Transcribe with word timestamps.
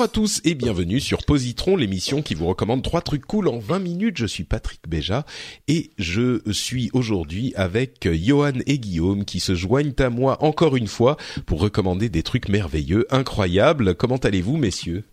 Bonjour 0.00 0.12
à 0.12 0.14
tous 0.14 0.40
et 0.44 0.54
bienvenue 0.54 0.98
sur 0.98 1.26
Positron, 1.26 1.76
l'émission 1.76 2.22
qui 2.22 2.34
vous 2.34 2.46
recommande 2.46 2.82
trois 2.82 3.02
trucs 3.02 3.26
cool 3.26 3.48
en 3.48 3.58
20 3.58 3.80
minutes. 3.80 4.16
Je 4.16 4.24
suis 4.24 4.44
Patrick 4.44 4.80
Béja 4.88 5.26
et 5.68 5.90
je 5.98 6.40
suis 6.52 6.88
aujourd'hui 6.94 7.52
avec 7.54 8.08
Johan 8.10 8.60
et 8.66 8.78
Guillaume 8.78 9.26
qui 9.26 9.40
se 9.40 9.54
joignent 9.54 9.92
à 9.98 10.08
moi 10.08 10.42
encore 10.42 10.74
une 10.74 10.86
fois 10.86 11.18
pour 11.44 11.60
recommander 11.60 12.08
des 12.08 12.22
trucs 12.22 12.48
merveilleux, 12.48 13.06
incroyables. 13.10 13.94
Comment 13.94 14.16
allez-vous 14.16 14.56
messieurs? 14.56 15.04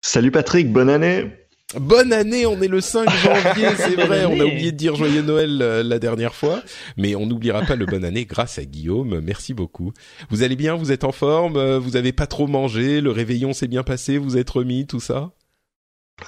Salut 0.00 0.30
Patrick, 0.30 0.72
bonne 0.72 0.88
année 0.88 1.39
Bonne 1.78 2.12
année, 2.12 2.46
on 2.46 2.60
est 2.60 2.66
le 2.68 2.80
5 2.80 3.08
janvier, 3.22 3.68
c'est 3.76 3.94
vrai, 3.94 4.24
on 4.24 4.40
a 4.40 4.44
oublié 4.44 4.72
de 4.72 4.76
dire 4.76 4.96
joyeux 4.96 5.22
Noël 5.22 5.60
euh, 5.62 5.84
la 5.84 6.00
dernière 6.00 6.34
fois, 6.34 6.62
mais 6.96 7.14
on 7.14 7.26
n'oubliera 7.26 7.62
pas 7.62 7.76
le 7.76 7.86
bonne 7.86 8.04
année 8.04 8.24
grâce 8.24 8.58
à 8.58 8.64
Guillaume, 8.64 9.20
merci 9.20 9.54
beaucoup. 9.54 9.92
Vous 10.30 10.42
allez 10.42 10.56
bien, 10.56 10.74
vous 10.74 10.90
êtes 10.90 11.04
en 11.04 11.12
forme, 11.12 11.56
euh, 11.56 11.78
vous 11.78 11.94
avez 11.96 12.10
pas 12.12 12.26
trop 12.26 12.48
mangé, 12.48 13.00
le 13.00 13.12
réveillon 13.12 13.52
s'est 13.52 13.68
bien 13.68 13.84
passé, 13.84 14.18
vous 14.18 14.36
êtes 14.36 14.50
remis, 14.50 14.86
tout 14.88 14.98
ça? 14.98 15.30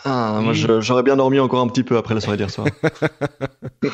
Ah, 0.04 0.38
moi 0.42 0.52
j'aurais 0.54 1.02
bien 1.02 1.16
dormi 1.16 1.40
encore 1.40 1.60
un 1.60 1.66
petit 1.68 1.82
peu 1.82 1.96
après 1.98 2.14
la 2.14 2.20
soirée 2.20 2.36
d'hier 2.36 2.50
soir. 2.50 2.68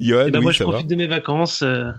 Johan, 0.00 0.24
Eh 0.26 0.30
ben, 0.30 0.38
oui, 0.38 0.42
moi, 0.42 0.52
je 0.52 0.64
va? 0.64 0.70
profite 0.70 0.88
de 0.88 0.96
mes 0.96 1.06
vacances. 1.06 1.62
euh, 1.62 1.90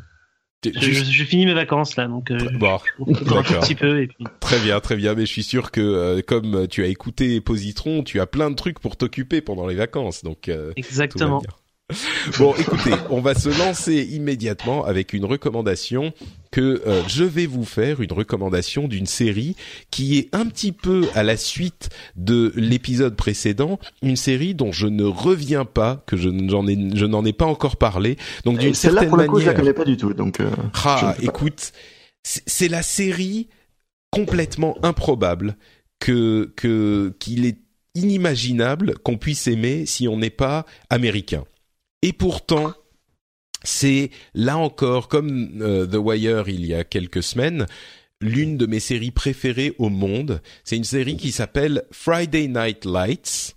je, 0.74 0.80
tu- 0.80 0.94
je- 0.94 1.04
je 1.04 1.24
finis 1.24 1.46
mes 1.46 1.54
vacances 1.54 1.96
là, 1.96 2.08
donc 2.08 2.32
euh, 2.32 2.38
Bon, 2.58 2.80
un 3.00 3.44
petit 3.44 3.76
peu 3.76 4.02
et 4.02 4.08
puis. 4.08 4.26
Très 4.40 4.60
bien, 4.60 4.80
très 4.80 4.96
bien. 4.96 5.14
Mais 5.16 5.22
je 5.26 5.32
suis 5.32 5.44
sûr 5.44 5.72
que 5.72 5.82
euh, 5.82 6.22
comme 6.26 6.68
tu 6.68 6.84
as 6.84 6.88
écouté 6.88 7.42
Positron, 7.42 8.04
tu 8.04 8.20
as 8.20 8.26
plein 8.28 8.50
de 8.50 8.56
trucs 8.56 8.80
pour 8.80 8.98
t'occuper 8.98 9.42
pendant 9.42 9.68
les 9.68 9.76
vacances. 9.76 10.24
Donc 10.24 10.50
euh, 10.50 10.72
Exactement. 10.76 11.42
Bon, 12.40 12.56
écoutez, 12.56 12.92
on 13.12 13.22
va 13.22 13.36
se 13.36 13.50
lancer 13.60 14.02
immédiatement 14.12 14.86
avec 14.86 15.14
une 15.14 15.24
recommandation 15.24 16.14
que 16.56 16.82
euh, 16.88 17.04
je 17.10 17.26
vais 17.26 17.48
vous 17.48 17.66
faire, 17.66 18.00
une 18.00 18.14
recommandation 18.14 18.88
d'une 18.88 19.08
série 19.08 19.58
qui 19.92 20.18
est 20.18 20.34
un 20.34 20.46
petit 20.46 20.72
peu 20.72 21.06
à 21.14 21.22
la 21.22 21.36
suite 21.36 21.90
de 22.16 22.54
l'épisode 22.56 23.18
précédent, 23.18 23.78
une 24.02 24.16
série 24.16 24.56
dont 24.56 24.72
je 24.72 24.88
ne 24.88 25.04
reviens 25.04 25.66
pas, 25.66 26.02
que 26.06 26.16
je 26.16 26.30
n'en 26.30 26.66
ai, 26.66 26.78
je 26.96 27.06
n'en 27.06 27.26
ai 27.26 27.34
pas 27.34 27.44
encore 27.44 27.76
parlé. 27.76 28.16
Donc 28.46 28.60
d'une 28.60 28.74
certaine 28.74 29.10
pour 29.10 29.18
le 29.18 29.28
coup 29.28 29.42
je 29.42 29.48
la 29.48 29.52
manière, 29.52 29.64
connais 29.64 29.74
pas 29.74 29.84
du 29.84 29.98
tout, 29.98 30.14
donc 30.14 30.40
euh, 30.40 30.50
ah, 30.86 31.14
écoute, 31.22 31.74
c'est 32.24 32.44
c'est 32.46 32.70
la 32.70 32.84
série 32.84 33.50
complètement 34.10 34.78
improbable 34.82 35.58
que 36.00 36.54
que 36.56 37.14
qu'il 37.20 37.46
est 37.46 37.58
inimaginable 37.96 38.98
qu'on 39.00 39.18
puisse 39.18 39.48
aimer 39.48 39.86
si 39.86 40.08
on 40.08 40.16
n'est 40.16 40.30
pas 40.30 40.66
américain. 40.90 41.44
Et 42.02 42.14
pourtant, 42.14 42.74
c'est 43.66 44.12
là 44.34 44.58
encore 44.58 45.08
comme 45.08 45.62
euh, 45.62 45.86
The 45.86 45.96
Wire 45.96 46.48
il 46.48 46.66
y 46.66 46.74
a 46.74 46.84
quelques 46.84 47.24
semaines, 47.24 47.66
l'une 48.22 48.58
de 48.58 48.66
mes 48.66 48.80
séries 48.80 49.12
préférées 49.12 49.74
au 49.78 49.90
monde. 49.90 50.42
C'est 50.64 50.78
une 50.78 50.84
série 50.84 51.18
qui 51.18 51.32
s'appelle 51.32 51.84
Friday 51.92 52.48
Night 52.48 52.86
Lights. 52.86 53.56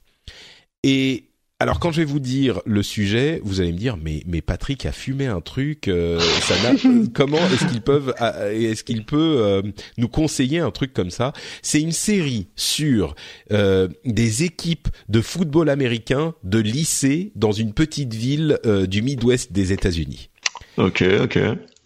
Et 0.82 1.27
alors 1.60 1.80
quand 1.80 1.90
je 1.90 2.00
vais 2.00 2.04
vous 2.04 2.20
dire 2.20 2.60
le 2.66 2.82
sujet, 2.82 3.40
vous 3.44 3.60
allez 3.60 3.72
me 3.72 3.78
dire 3.78 3.96
mais 3.96 4.22
mais 4.26 4.40
Patrick 4.42 4.86
a 4.86 4.92
fumé 4.92 5.26
un 5.26 5.40
truc. 5.40 5.88
euh, 5.88 6.20
ça 6.20 6.54
n'a- 6.72 6.78
comment 7.14 7.38
est-ce 7.52 7.66
qu'ils 7.66 7.80
peuvent 7.80 8.14
est-ce 8.52 8.84
qu'il 8.84 9.04
peut 9.04 9.36
euh, 9.40 9.62
nous 9.96 10.08
conseiller 10.08 10.60
un 10.60 10.70
truc 10.70 10.92
comme 10.92 11.10
ça? 11.10 11.32
C'est 11.62 11.80
une 11.80 11.92
série 11.92 12.46
sur 12.54 13.14
euh, 13.52 13.88
des 14.04 14.44
équipes 14.44 14.88
de 15.08 15.20
football 15.20 15.68
américain 15.68 16.34
de 16.44 16.58
lycée 16.60 17.32
dans 17.34 17.52
une 17.52 17.72
petite 17.72 18.14
ville 18.14 18.58
euh, 18.64 18.86
du 18.86 19.02
Midwest 19.02 19.52
des 19.52 19.72
États-Unis. 19.72 20.30
Ok, 20.76 21.02
ok. 21.22 21.38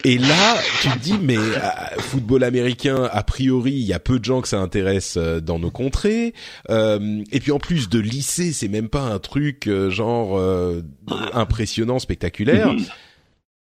Et 0.04 0.18
là, 0.18 0.58
tu 0.80 0.88
te 0.88 0.98
dis, 0.98 1.18
mais 1.20 1.36
euh, 1.36 1.60
football 1.98 2.42
américain, 2.42 3.08
a 3.12 3.22
priori, 3.22 3.72
il 3.72 3.84
y 3.84 3.92
a 3.92 4.00
peu 4.00 4.18
de 4.18 4.24
gens 4.24 4.40
que 4.40 4.48
ça 4.48 4.58
intéresse 4.58 5.14
euh, 5.16 5.40
dans 5.40 5.60
nos 5.60 5.70
contrées. 5.70 6.34
Euh, 6.70 7.22
et 7.30 7.38
puis 7.38 7.52
en 7.52 7.58
plus 7.58 7.88
de 7.88 8.00
lycée, 8.00 8.52
c'est 8.52 8.68
même 8.68 8.88
pas 8.88 9.02
un 9.02 9.20
truc 9.20 9.68
euh, 9.68 9.90
genre 9.90 10.36
euh, 10.38 10.82
impressionnant, 11.32 12.00
spectaculaire. 12.00 12.74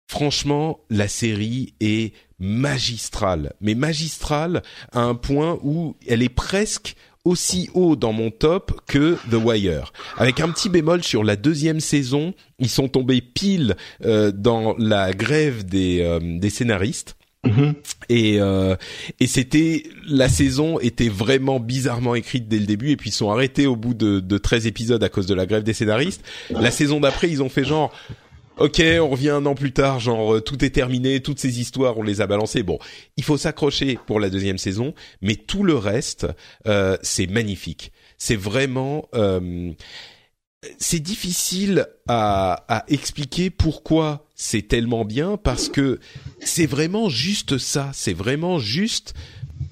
Franchement, 0.08 0.80
la 0.88 1.08
série 1.08 1.74
est 1.80 2.14
magistrale, 2.38 3.52
mais 3.60 3.74
magistrale 3.74 4.62
à 4.92 5.00
un 5.00 5.14
point 5.14 5.58
où 5.62 5.96
elle 6.08 6.22
est 6.22 6.28
presque 6.28 6.96
aussi 7.24 7.70
haut 7.74 7.96
dans 7.96 8.12
mon 8.12 8.30
top 8.30 8.80
que 8.86 9.16
The 9.30 9.34
Wire. 9.34 9.92
Avec 10.16 10.40
un 10.40 10.48
petit 10.48 10.68
bémol 10.68 11.02
sur 11.02 11.24
la 11.24 11.36
deuxième 11.36 11.80
saison, 11.80 12.34
ils 12.58 12.68
sont 12.68 12.88
tombés 12.88 13.20
pile 13.20 13.76
euh, 14.04 14.32
dans 14.32 14.74
la 14.78 15.12
grève 15.12 15.64
des, 15.64 16.00
euh, 16.00 16.18
des 16.22 16.50
scénaristes. 16.50 17.16
Mhm. 17.44 17.74
Et, 18.08 18.40
euh, 18.40 18.76
et 19.18 19.26
c'était 19.26 19.82
la 20.06 20.28
saison 20.28 20.78
était 20.78 21.08
vraiment 21.08 21.58
bizarrement 21.58 22.14
écrite 22.14 22.46
dès 22.46 22.60
le 22.60 22.66
début 22.66 22.90
et 22.90 22.96
puis 22.96 23.10
ils 23.10 23.14
sont 23.14 23.32
arrêtés 23.32 23.66
au 23.66 23.74
bout 23.74 23.94
de, 23.94 24.20
de 24.20 24.38
13 24.38 24.68
épisodes 24.68 25.02
à 25.02 25.08
cause 25.08 25.26
de 25.26 25.34
la 25.34 25.44
grève 25.44 25.64
des 25.64 25.72
scénaristes. 25.72 26.24
La 26.50 26.70
saison 26.70 27.00
d'après 27.00 27.28
ils 27.28 27.42
ont 27.42 27.48
fait 27.48 27.64
genre 27.64 27.92
Ok, 28.62 28.80
on 29.00 29.08
revient 29.08 29.30
un 29.30 29.44
an 29.46 29.56
plus 29.56 29.72
tard, 29.72 29.98
genre 29.98 30.34
euh, 30.34 30.40
tout 30.40 30.64
est 30.64 30.70
terminé, 30.70 31.18
toutes 31.18 31.40
ces 31.40 31.58
histoires 31.58 31.98
on 31.98 32.04
les 32.04 32.20
a 32.20 32.28
balancées. 32.28 32.62
Bon, 32.62 32.78
il 33.16 33.24
faut 33.24 33.36
s'accrocher 33.36 33.98
pour 34.06 34.20
la 34.20 34.30
deuxième 34.30 34.56
saison, 34.56 34.94
mais 35.20 35.34
tout 35.34 35.64
le 35.64 35.74
reste 35.74 36.28
euh, 36.68 36.96
c'est 37.02 37.26
magnifique. 37.26 37.90
C'est 38.18 38.36
vraiment 38.36 39.08
euh, 39.16 39.72
c'est 40.78 41.00
difficile 41.00 41.88
à, 42.06 42.64
à 42.68 42.84
expliquer 42.86 43.50
pourquoi 43.50 44.28
c'est 44.36 44.62
tellement 44.62 45.04
bien 45.04 45.36
parce 45.36 45.68
que 45.68 45.98
c'est 46.38 46.66
vraiment 46.66 47.08
juste 47.08 47.58
ça, 47.58 47.90
c'est 47.92 48.14
vraiment 48.14 48.60
juste 48.60 49.12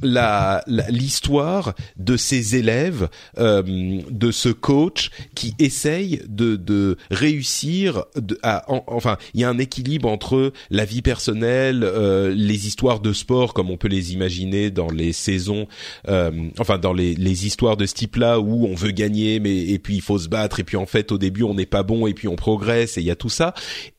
l'histoire 0.03 1.75
de 1.97 2.17
ces 2.17 2.57
élèves, 2.57 3.09
euh, 3.39 3.63
de 4.11 4.31
ce 4.31 4.49
coach 4.49 5.11
qui 5.35 5.55
essaye 5.59 6.21
de, 6.29 6.57
de 6.57 6.97
réussir. 7.11 8.05
À, 8.43 8.71
en- 8.73 8.85
enfin, 8.87 9.17
il 9.35 9.41
y 9.41 9.45
a 9.45 9.49
un 9.49 9.59
équilibre 9.59 10.09
entre 10.09 10.53
la 10.71 10.85
vie 10.85 11.03
personnelle, 11.03 11.83
euh, 11.85 12.35
les 12.35 12.67
histoires 12.67 13.01
de 13.01 13.13
sport 13.13 13.55
comme 13.55 13.71
on 13.71 13.77
peut 13.77 13.89
les 13.89 14.13
imaginer 14.13 14.71
dans 14.71 14.91
les 14.91 15.13
saisons, 15.13 15.67
euh, 16.09 16.31
enfin 16.59 16.79
dans 16.79 16.93
les, 16.93 17.15
les 17.15 17.47
histoires 17.47 17.77
de 17.77 17.87
ce 17.87 17.95
type-là 17.95 18.41
où 18.41 18.67
on 18.67 18.75
veut 18.75 18.91
gagner, 18.93 19.41
mais 19.41 19.59
et 19.59 19.79
puis 19.79 19.97
il 19.97 20.03
faut 20.03 20.19
se 20.19 20.29
battre, 20.29 20.61
et 20.61 20.65
puis 20.65 20.77
en 20.77 20.87
fait 20.87 21.13
au 21.13 21.19
début 21.19 21.43
on 21.43 21.55
n'est 21.55 21.67
pas 21.67 21.83
bon, 21.83 22.07
et 22.07 22.15
puis 22.15 22.29
on 22.29 22.37
progresse, 22.37 22.99
et 22.99 23.01
il 23.01 23.07
y 23.07 23.11
a 23.11 23.17
tout 23.17 23.29
ça, 23.29 23.55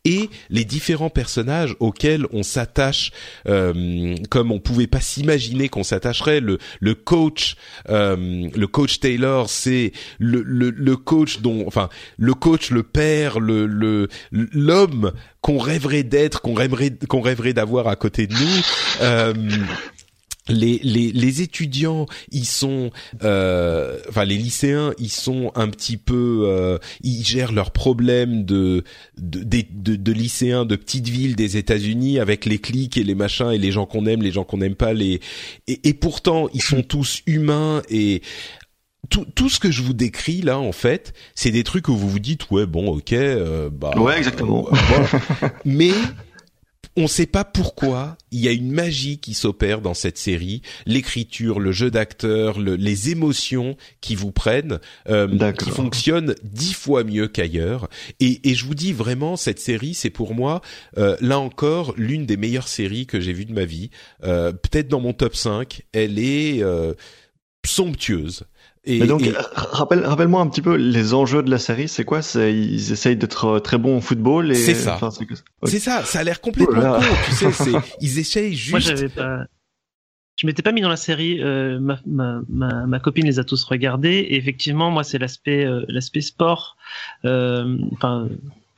et 0.06 0.30
les 0.50 0.65
différents 0.65 1.09
personnages 1.09 1.75
auxquels 1.80 2.25
on 2.31 2.44
s'attache, 2.44 3.12
euh, 3.47 4.15
comme 4.30 4.51
on 4.51 4.59
pouvait 4.59 4.88
pas 4.88 5.01
s'imaginer 5.01 5.69
qu'on 5.69 5.83
s'attacherait. 5.92 6.40
Le, 6.40 6.58
le 6.80 6.96
coach, 6.96 7.56
euh, 7.90 8.50
le 8.54 8.68
coach 8.68 9.00
Taylor, 9.00 9.50
c'est 9.50 9.92
le, 10.20 10.42
le, 10.42 10.70
le 10.70 10.96
coach 10.96 11.40
dont, 11.42 11.66
enfin, 11.68 11.90
le 12.18 12.34
coach, 12.34 12.72
le 12.72 12.84
père, 12.84 13.40
le 13.40 14.08
l'homme 14.32 15.12
qu'on 15.42 15.58
rêverait 15.58 16.04
d'être, 16.04 16.42
qu'on 16.42 16.54
rêverait 16.54 16.92
qu'on 17.08 17.22
rêverait 17.22 17.54
d'avoir 17.54 17.88
à 17.88 17.96
côté 17.96 18.28
de 18.28 18.34
nous. 18.34 18.62
Euh, 19.02 19.34
les, 20.51 20.80
les, 20.83 21.12
les 21.12 21.42
étudiants, 21.42 22.06
ils 22.31 22.45
sont, 22.45 22.92
euh, 23.24 23.98
enfin 24.09 24.25
les 24.25 24.38
lycéens, 24.38 24.94
ils 25.00 25.12
sont 25.12 25.51
un 25.56 25.68
petit 25.69 25.98
peu, 25.98 26.44
euh, 26.45 26.77
ils 27.01 27.24
gèrent 27.25 27.51
leurs 27.51 27.71
problèmes 27.71 28.45
de 28.45 28.83
de, 29.18 29.44
de, 29.44 29.63
de, 29.71 29.95
de 29.95 30.12
lycéens 30.12 30.65
de 30.65 30.75
petites 30.75 31.07
villes 31.09 31.36
des 31.36 31.57
États-Unis 31.57 32.19
avec 32.19 32.45
les 32.45 32.59
clics 32.59 32.98
et 32.98 33.03
les 33.03 33.15
machins 33.15 33.51
et 33.51 33.57
les 33.57 33.71
gens 33.71 33.86
qu'on 33.86 34.06
aime, 34.06 34.21
les 34.21 34.31
gens 34.31 34.44
qu'on 34.44 34.57
n'aime 34.57 34.75
pas, 34.75 34.94
les 34.94 35.19
et, 35.68 35.88
et 35.89 35.94
pourtant 35.94 36.48
ils 36.54 36.62
sont 36.62 36.83
tous 36.83 37.21
humains 37.27 37.81
et 37.89 38.21
tout, 39.09 39.25
tout 39.36 39.50
ce 39.50 39.59
que 39.59 39.71
je 39.71 39.81
vous 39.81 39.94
décris 39.94 40.42
là, 40.42 40.59
en 40.59 40.71
fait, 40.71 41.13
c'est 41.36 41.51
des 41.51 41.63
trucs 41.63 41.88
où 41.89 41.95
vous 41.95 42.07
vous 42.09 42.19
dites 42.19 42.50
ouais 42.51 42.65
bon 42.65 42.88
ok 42.89 43.13
euh, 43.13 43.69
bah 43.71 43.92
Ouais, 43.97 44.18
exactement. 44.18 44.68
euh, 44.71 45.47
mais 45.65 45.92
on 46.98 47.08
sait 47.08 47.26
pas 47.26 47.44
pourquoi 47.46 48.18
il 48.32 48.40
y 48.42 48.48
a 48.48 48.52
une 48.52 48.72
magie 48.72 49.18
qui 49.20 49.34
s'opère 49.34 49.82
dans 49.82 49.94
cette 49.94 50.18
série, 50.18 50.62
l'écriture, 50.86 51.60
le 51.60 51.72
jeu 51.72 51.90
d'acteur, 51.92 52.60
le- 52.60 52.76
les 52.76 53.10
émotions 53.10 53.78
qui 54.02 54.16
vous 54.16 54.32
prennent, 54.32 54.80
euh, 55.10 55.28
qui 55.54 55.70
fonctionnent 55.76 56.36
dix 56.44 56.74
fois 56.74 57.04
mieux 57.04 57.28
qu'ailleurs. 57.28 57.90
Et, 58.20 58.50
et 58.50 58.56
je 58.56 58.66
vous 58.66 58.76
dis 58.76 58.92
vraiment, 58.94 59.38
cette 59.38 59.60
série, 59.60 59.94
c'est 59.94 60.10
pour 60.10 60.34
moi 60.36 60.62
euh, 60.98 61.16
là 61.22 61.40
encore 61.40 61.94
l'une 61.98 62.26
des 62.26 62.38
meilleures 62.38 62.68
séries 62.68 63.06
que 63.06 63.20
j'ai 63.22 63.34
vues 63.34 63.46
de 63.46 63.54
ma 63.54 63.66
vie. 63.66 63.90
Euh, 64.24 64.52
Peut-être 64.52 64.88
dans 64.90 65.00
mon 65.00 65.14
top 65.14 65.36
5, 65.36 65.84
elle 65.94 66.20
est 66.20 66.62
euh, 66.62 66.94
somptueuse. 67.66 68.44
Et, 68.83 69.00
Mais 69.00 69.06
donc, 69.07 69.22
et- 69.22 69.33
rappelle, 69.54 70.04
rappelle-moi 70.06 70.42
un 70.42 70.48
petit 70.48 70.63
peu 70.63 70.75
les 70.75 71.13
enjeux 71.13 71.44
de 71.44 71.51
la 71.51 71.60
série. 71.60 71.88
C'est 71.88 72.04
quoi? 72.04 72.22
Ils 72.36 72.92
essayent 72.92 73.16
d'être 73.16 73.45
euh, 73.45 73.60
très 73.60 73.78
bons 73.78 73.98
au 73.98 74.01
football 74.01 74.51
et. 74.51 74.56
C'est 74.56 74.74
ça. 74.74 74.95
enfin, 74.95 75.10
c'est 75.66 75.80
ça, 75.80 76.04
ça 76.04 76.19
a 76.19 76.24
l'air 76.24 76.42
complètement 76.42 76.98
Oh. 77.00 77.04
Tu 77.25 77.51
sais, 77.51 77.72
ils 78.01 78.18
essayent 78.19 78.50
Moi, 78.72 78.80
juste. 78.80 78.88
j'avais 78.88 79.10
pas. 79.10 79.45
Je 80.38 80.48
m'étais 80.48 80.63
pas 80.63 80.72
mis 80.72 80.81
dans 80.81 80.89
la 80.89 80.98
série. 80.98 81.39
euh, 81.44 81.80
ma, 81.80 82.00
ma, 82.07 82.42
ma, 82.50 82.88
ma 82.88 83.00
copine 83.00 83.25
les 83.28 83.38
a 83.38 83.44
tous 83.44 83.63
regardés. 83.63 84.10
Et 84.30 84.36
effectivement, 84.38 84.89
moi, 84.89 85.04
c'est 85.04 85.19
l'aspect 85.19 85.63
euh, 85.63 85.86
l'aspect 85.88 86.22
sport. 86.22 86.78
euh, 87.25 87.78
Enfin, 87.94 88.28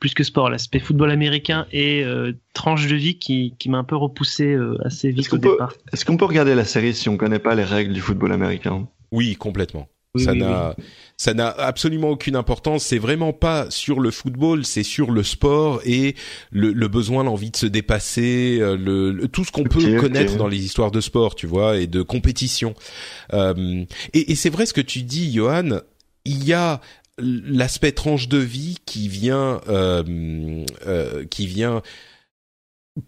plus 0.00 0.12
que 0.12 0.24
sport, 0.24 0.50
l'aspect 0.50 0.80
football 0.80 1.10
américain 1.10 1.66
et 1.72 2.04
euh, 2.04 2.32
tranche 2.52 2.86
de 2.88 2.94
vie 2.96 3.18
qui, 3.18 3.54
qui 3.58 3.70
m'a 3.70 3.78
un 3.78 3.84
peu 3.84 3.96
repoussé 3.96 4.48
euh, 4.52 4.76
assez 4.84 5.10
vite 5.10 5.32
au 5.32 5.38
peut, 5.38 5.48
départ. 5.52 5.72
est-ce 5.94 6.04
qu'on 6.04 6.18
peut 6.18 6.26
regarder 6.26 6.54
la 6.54 6.66
série 6.66 6.92
si 6.92 7.08
on 7.08 7.16
connaît 7.16 7.38
pas 7.38 7.54
les 7.54 7.64
règles 7.64 7.94
du 7.94 8.02
football 8.02 8.32
américain? 8.32 8.86
Oui, 9.12 9.34
complètement. 9.36 9.88
Oui, 10.14 10.22
ça 10.24 10.32
oui, 10.32 10.38
n'a 10.38 10.76
ça 11.16 11.34
n'a 11.34 11.48
absolument 11.48 12.10
aucune 12.10 12.36
importance. 12.36 12.84
C'est 12.84 12.98
vraiment 12.98 13.32
pas 13.32 13.70
sur 13.70 14.00
le 14.00 14.10
football, 14.10 14.64
c'est 14.64 14.82
sur 14.82 15.10
le 15.10 15.22
sport 15.22 15.80
et 15.84 16.14
le, 16.50 16.72
le 16.72 16.88
besoin, 16.88 17.24
l'envie 17.24 17.50
de 17.50 17.56
se 17.56 17.66
dépasser, 17.66 18.58
euh, 18.60 18.76
le, 18.76 19.12
le- 19.12 19.28
tout 19.28 19.44
ce 19.44 19.52
qu'on 19.52 19.64
peut 19.64 19.80
connaître 20.00 20.36
dans 20.36 20.48
les 20.48 20.64
histoires 20.64 20.90
de 20.90 21.00
sport, 21.00 21.34
tu 21.34 21.46
vois, 21.46 21.78
et 21.78 21.86
de 21.86 22.02
compétition. 22.02 22.74
Euh, 23.32 23.84
et 24.12 24.32
et 24.32 24.34
c'est 24.34 24.50
vrai 24.50 24.66
ce 24.66 24.72
que 24.72 24.80
tu 24.80 25.02
dis, 25.02 25.32
Johan. 25.32 25.80
Il 26.24 26.44
y 26.44 26.52
a 26.52 26.80
l'aspect 27.18 27.92
tranche 27.92 28.28
de 28.28 28.38
vie 28.38 28.78
qui 28.86 29.08
vient, 29.08 29.60
euh, 29.68 30.64
euh, 30.86 31.24
qui 31.26 31.46
vient 31.46 31.82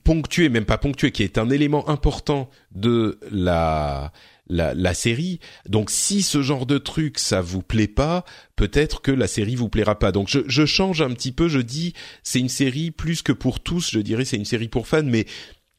ponctuer, 0.04 0.48
même 0.48 0.64
pas 0.64 0.78
ponctuer, 0.78 1.12
qui 1.12 1.22
est 1.22 1.38
un 1.38 1.50
élément 1.50 1.88
important 1.88 2.50
de 2.74 3.18
la 3.30 4.12
la, 4.48 4.74
la 4.74 4.94
série. 4.94 5.40
Donc 5.68 5.90
si 5.90 6.22
ce 6.22 6.42
genre 6.42 6.66
de 6.66 6.78
truc 6.78 7.18
ça 7.18 7.40
vous 7.40 7.62
plaît 7.62 7.88
pas, 7.88 8.24
peut-être 8.56 9.02
que 9.02 9.10
la 9.10 9.26
série 9.26 9.56
vous 9.56 9.68
plaira 9.68 9.98
pas. 9.98 10.12
Donc 10.12 10.28
je, 10.28 10.40
je 10.46 10.66
change 10.66 11.02
un 11.02 11.10
petit 11.10 11.32
peu, 11.32 11.48
je 11.48 11.60
dis 11.60 11.92
c'est 12.22 12.40
une 12.40 12.48
série 12.48 12.90
plus 12.90 13.22
que 13.22 13.32
pour 13.32 13.60
tous, 13.60 13.90
je 13.90 14.00
dirais 14.00 14.24
c'est 14.24 14.36
une 14.36 14.44
série 14.44 14.68
pour 14.68 14.86
fans, 14.86 15.02
mais 15.04 15.26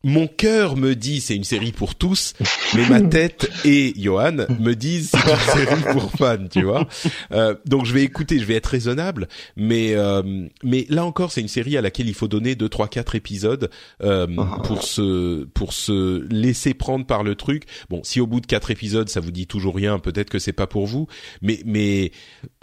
mon 0.04 0.28
cœur 0.28 0.78
me 0.78 0.96
dit 0.96 1.20
c'est 1.22 1.36
une 1.36 1.44
série 1.44 1.72
pour 1.72 1.96
tous, 1.96 2.34
mais 2.76 2.88
ma 2.88 3.02
tête 3.10 3.50
et 3.66 3.94
Johan 3.98 4.46
me 4.60 4.74
disent 4.74 5.12
c'est 5.12 5.32
une 5.32 5.66
série 5.66 5.82
pour 5.92 6.12
fans, 6.12 6.48
tu 6.50 6.62
vois. 6.62 6.88
Euh, 7.32 7.56
donc 7.66 7.86
je 7.86 7.94
vais 7.94 8.04
écouter, 8.04 8.40
je 8.40 8.46
vais 8.46 8.54
être 8.56 8.68
raisonnable, 8.68 9.28
mais 9.56 9.96
euh, 9.96 10.48
mais 10.64 10.86
là 10.90 11.04
encore 11.04 11.32
c'est 11.32 11.42
une 11.42 11.48
série 11.48 11.78
à 11.78 11.82
laquelle 11.82 12.08
il 12.08 12.14
faut 12.14 12.28
donner 12.28 12.56
deux, 12.56 12.70
trois, 12.70 12.88
quatre 12.88 13.16
épisodes 13.16 13.70
euh, 14.04 14.28
Ah. 14.38 14.62
pour 14.64 14.84
se 14.84 15.46
pour 15.46 15.74
se 15.74 16.26
laisser 16.32 16.74
prendre 16.74 17.06
par 17.06 17.24
le 17.24 17.36
truc. 17.36 17.64
Bon, 17.90 18.02
si 18.04 18.22
au 18.22 18.28
bout 18.28 18.40
de 18.40 18.46
quatre 18.46 18.72
épisodes 18.72 19.10
ça 19.10 19.20
vous 19.20 19.32
dit 19.32 19.48
toujours 19.48 19.76
rien, 19.76 20.00
peut-être 20.00 20.30
que 20.30 20.40
c'est 20.40 20.54
pas 20.54 20.68
pour 20.68 20.86
vous, 20.86 21.08
mais 21.42 21.60
mais 21.66 22.12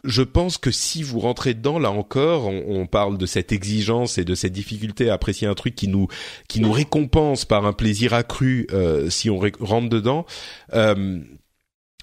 je 0.04 0.22
pense 0.22 0.58
que 0.58 0.70
si 0.70 1.02
vous 1.02 1.18
rentrez 1.18 1.54
dedans, 1.54 1.78
là 1.78 1.90
encore, 1.90 2.46
on, 2.46 2.62
on 2.68 2.86
parle 2.86 3.16
de 3.16 3.24
cette 3.24 3.52
exigence 3.52 4.18
et 4.18 4.24
de 4.24 4.34
cette 4.34 4.52
difficulté 4.52 5.08
à 5.08 5.14
apprécier 5.14 5.48
un 5.48 5.54
truc 5.54 5.74
qui 5.74 5.88
nous 5.88 6.08
qui 6.46 6.60
nous 6.60 6.72
récompense 6.72 7.23
par 7.48 7.66
un 7.66 7.72
plaisir 7.72 8.14
accru 8.14 8.66
euh, 8.72 9.08
si 9.10 9.30
on 9.30 9.40
rentre 9.60 9.88
dedans. 9.88 10.26
Euh, 10.74 11.20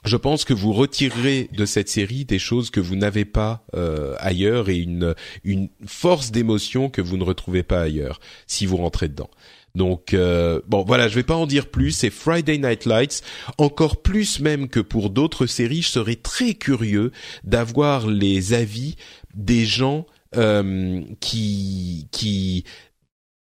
je 0.03 0.17
pense 0.17 0.45
que 0.45 0.53
vous 0.53 0.73
retirerez 0.73 1.49
de 1.55 1.65
cette 1.65 1.89
série 1.89 2.25
des 2.25 2.39
choses 2.39 2.71
que 2.71 2.79
vous 2.79 2.95
n'avez 2.95 3.25
pas 3.25 3.65
euh, 3.75 4.15
ailleurs 4.17 4.69
et 4.69 4.77
une 4.77 5.13
une 5.43 5.69
force 5.85 6.31
d'émotion 6.31 6.89
que 6.89 7.01
vous 7.01 7.17
ne 7.17 7.23
retrouvez 7.23 7.61
pas 7.61 7.81
ailleurs 7.81 8.19
si 8.47 8.65
vous 8.65 8.77
rentrez 8.77 9.09
dedans. 9.09 9.29
Donc 9.75 10.13
euh, 10.13 10.59
bon 10.67 10.83
voilà, 10.83 11.07
je 11.07 11.15
vais 11.15 11.23
pas 11.23 11.35
en 11.35 11.45
dire 11.45 11.69
plus. 11.69 11.91
C'est 11.91 12.09
Friday 12.09 12.57
Night 12.57 12.85
Lights. 12.85 13.21
Encore 13.57 14.01
plus 14.01 14.39
même 14.39 14.67
que 14.69 14.79
pour 14.79 15.11
d'autres 15.11 15.45
séries, 15.45 15.83
je 15.83 15.89
serais 15.89 16.15
très 16.15 16.55
curieux 16.55 17.11
d'avoir 17.43 18.07
les 18.07 18.53
avis 18.53 18.95
des 19.33 19.65
gens 19.65 20.05
euh, 20.35 21.01
qui 21.19 22.07
qui 22.11 22.65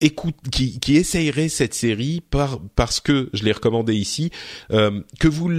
écoute 0.02 0.36
qui 0.52 0.80
qui 0.80 0.96
essayeraient 0.96 1.50
cette 1.50 1.74
série 1.74 2.22
par 2.22 2.60
parce 2.76 3.00
que 3.02 3.30
je 3.34 3.44
l'ai 3.44 3.52
recommandé 3.52 3.94
ici 3.96 4.32
euh, 4.72 5.02
que 5.20 5.28
vous 5.28 5.50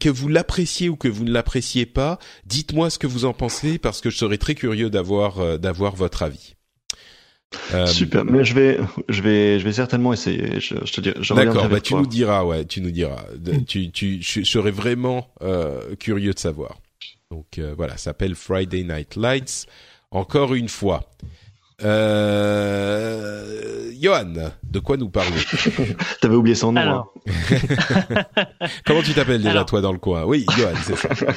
que 0.00 0.08
vous 0.08 0.28
l'appréciez 0.28 0.88
ou 0.88 0.96
que 0.96 1.08
vous 1.08 1.24
ne 1.24 1.30
l'appréciez 1.30 1.84
pas 1.86 2.18
dites-moi 2.46 2.88
ce 2.90 2.98
que 2.98 3.06
vous 3.06 3.24
en 3.26 3.34
pensez 3.34 3.78
parce 3.78 4.00
que 4.00 4.08
je 4.10 4.16
serais 4.16 4.38
très 4.38 4.54
curieux 4.54 4.88
d'avoir 4.90 5.40
euh, 5.40 5.58
d'avoir 5.58 5.94
votre 5.94 6.22
avis 6.22 6.54
Euh, 7.74 7.86
Super. 7.86 8.24
Mais 8.24 8.44
je 8.46 8.54
vais, 8.54 8.78
je 9.10 9.20
vais, 9.20 9.60
je 9.60 9.64
vais 9.64 9.74
certainement 9.74 10.14
essayer. 10.14 10.58
Je, 10.58 10.74
je 10.86 10.92
te 10.94 11.00
reviendrai 11.18 11.44
D'accord, 11.44 11.68
bah 11.68 11.80
tu 11.82 11.90
toi. 11.90 12.00
nous 12.00 12.06
diras, 12.06 12.44
ouais, 12.44 12.64
tu 12.64 12.80
nous 12.80 12.90
diras. 12.90 13.26
De- 13.36 13.60
tu, 13.60 13.90
tu, 13.90 14.22
je, 14.22 14.40
je 14.40 14.44
serais 14.48 14.70
vraiment 14.70 15.28
euh, 15.42 15.94
curieux 15.96 16.32
de 16.32 16.38
savoir. 16.38 16.80
Donc 17.30 17.58
euh, 17.58 17.74
voilà, 17.76 17.98
ça 17.98 18.04
s'appelle 18.04 18.36
Friday 18.36 18.84
Night 18.84 19.16
Lights. 19.16 19.66
Encore 20.10 20.54
une 20.54 20.70
fois, 20.70 21.10
euh, 21.84 23.90
Johan, 24.00 24.32
de 24.64 24.78
quoi 24.80 24.96
nous 24.96 25.10
parler 25.10 25.36
T'avais 26.20 26.34
oublié 26.34 26.54
son 26.54 26.72
nom. 26.72 26.80
hein. 26.80 27.04
Comment 28.86 29.02
tu 29.02 29.12
t'appelles 29.14 29.38
déjà 29.38 29.50
Alors. 29.50 29.66
toi 29.66 29.80
dans 29.80 29.92
le 29.92 29.98
coin? 29.98 30.24
Oui, 30.24 30.44
Johan, 30.56 30.72
c'est 30.82 30.96
ça. 30.96 31.08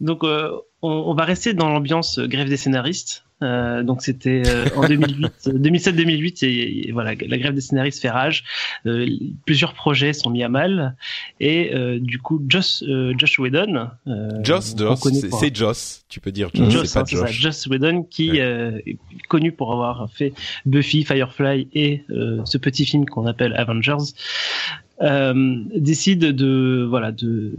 donc, 0.00 0.24
euh, 0.24 0.50
on, 0.82 0.90
on 0.90 1.14
va 1.14 1.24
rester 1.24 1.54
dans 1.54 1.68
l'ambiance 1.68 2.18
euh, 2.18 2.26
grève 2.26 2.48
des 2.48 2.56
scénaristes. 2.56 3.24
Euh, 3.42 3.82
donc, 3.82 4.02
c'était 4.02 4.42
euh, 4.46 4.64
en 4.76 4.82
2008, 4.88 5.32
euh, 5.48 5.52
2007-2008, 5.58 6.44
et, 6.46 6.88
et 6.88 6.92
voilà, 6.92 7.14
la 7.14 7.38
grève 7.38 7.54
des 7.54 7.60
scénaristes 7.60 8.00
fait 8.00 8.08
rage. 8.10 8.44
Euh, 8.86 9.06
plusieurs 9.44 9.74
projets 9.74 10.12
sont 10.14 10.30
mis 10.30 10.42
à 10.42 10.48
mal, 10.48 10.96
et 11.40 11.74
euh, 11.74 11.98
du 12.00 12.18
coup, 12.18 12.42
Joss, 12.48 12.82
euh, 12.88 13.12
Josh 13.18 13.38
Whedon, 13.38 13.88
euh, 14.06 14.30
Joss, 14.42 14.74
c'est 15.38 15.54
Joss. 15.54 16.04
Tu 16.08 16.20
peux 16.20 16.32
dire 16.32 16.50
Joss, 16.54 16.70
Joss, 16.72 16.88
c'est 16.90 16.98
hein, 16.98 17.02
pas 17.02 17.06
c'est 17.06 17.16
ça, 17.16 17.26
Josh. 17.26 17.40
Joss 17.40 17.66
Whedon, 17.66 18.02
qui 18.04 18.30
Ouais. 18.32 18.40
euh, 18.40 18.78
est 18.86 18.96
connu 19.28 19.52
pour 19.52 19.72
avoir 19.72 20.08
fait 20.10 20.32
Buffy, 20.64 21.04
Firefly 21.04 21.68
et 21.74 22.04
euh, 22.10 22.40
ce 22.44 22.58
petit 22.58 22.86
film 22.86 23.04
qu'on 23.06 23.26
appelle 23.26 23.52
Avengers, 23.54 23.96
euh, 25.02 25.56
décide 25.74 26.20
de 26.20 26.86
voilà 26.88 27.12
de 27.12 27.52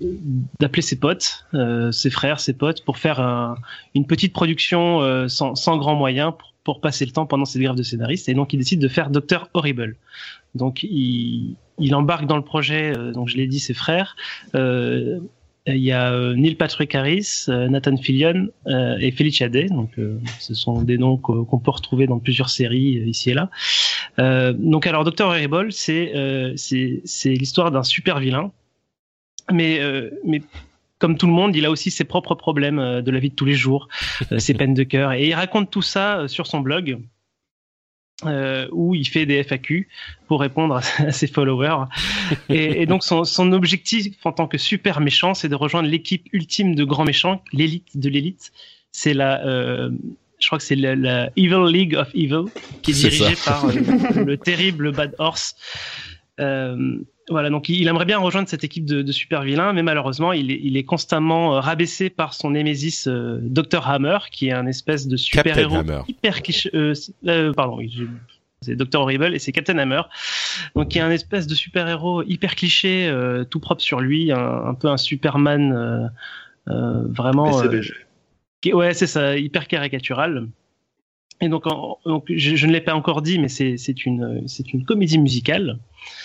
d'appeler 0.60 0.82
ses 0.82 0.96
potes, 1.00 1.46
euh, 1.54 1.92
ses 1.92 2.10
frères, 2.10 2.40
ses 2.40 2.54
potes, 2.54 2.84
pour 2.84 2.98
faire 2.98 3.20
un- 3.20 3.56
une 3.96 4.06
petite 4.08 4.34
production 4.34 5.02
euh, 5.02 5.28
sans, 5.28 5.56
sans 5.56 5.78
grands 5.78 5.96
moyens 5.96 6.34
pour, 6.38 6.54
pour 6.64 6.82
passer 6.82 7.06
le 7.06 7.12
temps 7.12 7.26
pendant 7.26 7.46
cette 7.46 7.62
grève 7.62 7.76
de 7.76 7.84
scénaristes. 7.84 8.28
Et 8.30 8.34
donc 8.34 8.54
il 8.54 8.58
décide 8.58 8.82
de 8.82 8.88
faire 8.88 9.10
Docteur 9.10 9.50
Horrible. 9.54 9.96
Donc 10.56 10.82
il, 10.84 11.56
il 11.80 11.94
embarque 11.96 12.26
dans 12.26 12.38
le 12.38 12.44
projet, 12.44 12.98
euh, 12.98 13.12
donc 13.12 13.28
je 13.30 13.38
l'ai 13.38 13.48
dit, 13.48 13.60
ses 13.60 13.74
frères. 13.76 14.16
Euh, 15.68 15.76
il 15.76 15.84
y 15.84 15.92
a 15.92 16.12
euh, 16.14 16.34
Neil 16.36 16.56
Patrick 16.56 16.94
Harris, 16.96 17.46
euh, 17.50 17.68
Nathan 17.68 17.98
Fillion 17.98 18.48
et 19.00 19.12
Felicia 19.12 19.50
Day. 19.50 19.68
Donc, 19.68 19.92
ce 20.40 20.54
sont 20.54 20.82
des 20.82 20.98
noms 20.98 21.18
qu'o- 21.18 21.46
qu'on 21.46 21.60
peut 21.60 21.72
retrouver 21.72 22.08
dans 22.08 22.20
plusieurs 22.20 22.50
séries 22.50 23.04
ici 23.06 23.32
et 23.32 23.34
là. 23.34 23.50
Donc, 24.54 24.88
alors, 24.88 25.04
Dr. 25.04 25.26
Horrible, 25.26 25.72
c'est 25.72 26.14
l'histoire 27.26 27.72
d'un 27.72 27.84
super 27.84 28.20
vilain, 28.20 28.52
mais 29.52 29.80
mais 30.26 30.42
comme 31.00 31.18
tout 31.18 31.28
le 31.28 31.34
monde, 31.34 31.56
il 31.56 31.66
a 31.66 31.72
aussi 31.72 31.92
ses 31.92 32.04
propres 32.06 32.36
problèmes 32.36 33.02
de 33.02 33.12
la 33.12 33.20
vie 33.20 33.30
de 33.30 33.36
tous 33.36 33.46
les 33.46 33.54
jours, 33.54 33.88
ses 34.38 34.54
peines 34.56 34.74
de 34.74 34.84
cœur, 34.84 35.14
et 35.14 35.28
il 35.28 35.34
raconte 35.34 35.70
tout 35.70 35.84
ça 35.84 36.28
sur 36.28 36.48
son 36.48 36.60
blog. 36.60 37.00
Euh, 38.26 38.68
où 38.72 38.96
il 38.96 39.08
fait 39.08 39.28
des 39.28 39.44
FAQ 39.44 39.88
pour 40.26 40.40
répondre 40.42 40.76
à, 40.76 40.82
à 41.04 41.12
ses 41.12 41.28
followers. 41.28 41.86
Et, 42.50 42.82
et 42.82 42.86
donc 42.88 43.04
son, 43.04 43.24
son 43.26 43.52
objectif 43.52 44.08
en 44.26 44.32
tant 44.32 44.48
que 44.48 44.58
super 44.58 45.02
méchant, 45.02 45.36
c'est 45.36 45.50
de 45.50 45.54
rejoindre 45.54 45.88
l'équipe 45.88 46.28
ultime 46.34 46.74
de 46.74 46.84
grands 46.84 47.06
méchants, 47.06 47.44
l'élite 47.54 47.96
de 47.96 48.10
l'élite. 48.10 48.52
C'est 48.92 49.14
la, 49.14 49.46
euh, 49.46 49.92
je 50.40 50.48
crois 50.48 50.58
que 50.58 50.64
c'est 50.64 50.76
la, 50.76 50.96
la 50.96 51.30
Evil 51.36 51.72
League 51.72 51.96
of 51.96 52.10
Evil, 52.16 52.46
qui 52.82 52.90
est 52.90 52.94
dirigée 52.96 53.36
ça. 53.36 53.52
par 53.52 53.66
euh, 53.66 54.24
le 54.26 54.38
terrible 54.44 54.94
Bad 54.94 55.14
Horse. 55.20 55.56
Euh, 56.40 56.98
voilà, 57.30 57.50
donc 57.50 57.68
il 57.68 57.88
aimerait 57.88 58.06
bien 58.06 58.20
rejoindre 58.20 58.48
cette 58.48 58.64
équipe 58.64 58.86
de, 58.86 59.02
de 59.02 59.12
super 59.12 59.42
vilains, 59.44 59.74
mais 59.74 59.84
malheureusement, 59.84 60.32
il 60.32 60.50
est, 60.52 60.60
il 60.64 60.78
est 60.78 60.84
constamment 60.86 61.56
euh, 61.56 61.60
rabaissé 61.60 62.10
par 62.10 62.34
son 62.34 62.52
némésis 62.52 63.08
euh, 63.08 63.40
Dr 63.42 63.86
Hammer, 63.90 64.20
qui 64.32 64.48
est 64.48 64.54
un 64.54 64.66
espèce 64.68 65.08
de 65.08 65.18
super 65.18 65.44
Captain 65.44 65.62
héros 65.62 65.76
Hammer. 65.76 66.02
hyper 66.08 66.42
cliché. 66.42 66.70
Euh, 66.74 66.94
euh, 67.28 67.52
pardon, 67.54 67.80
c'est 68.62 68.76
Doctor 68.76 69.02
Horrible 69.04 69.36
et 69.36 69.40
c'est 69.40 69.52
Captain 69.52 69.78
Hammer. 69.78 70.02
Donc 70.76 70.96
il 70.96 71.00
y 71.00 71.02
a 71.02 71.06
un 71.06 71.12
espèce 71.12 71.48
de 71.48 71.54
super-héros 71.56 72.24
hyper 72.24 72.56
cliché, 72.56 73.08
euh, 73.08 73.44
tout 73.44 73.60
propre 73.60 73.82
sur 73.82 74.00
lui, 74.00 74.32
un, 74.32 74.38
un 74.66 74.74
peu 74.74 74.88
un 74.88 74.98
Superman 74.98 75.74
euh, 75.74 76.08
euh, 76.70 77.04
vraiment. 77.10 77.52
euh, 77.66 77.70
qui- 78.62 78.74
ouais, 78.74 78.94
c'est 78.94 79.06
ça, 79.08 79.38
hyper 79.38 79.68
caricatural. 79.68 80.48
Et 81.40 81.50
donc, 81.50 81.68
en- 81.68 82.00
donc 82.06 82.26
je, 82.30 82.56
je 82.56 82.66
ne 82.68 82.72
l'ai 82.72 82.82
pas 82.82 82.96
encore 82.96 83.22
dit, 83.22 83.38
mais 83.40 83.48
c'est 83.48 83.76
une 84.06 84.44
c'est 84.48 84.74
une 84.74 84.86
comédie 84.86 85.20
musicale. 85.20 85.78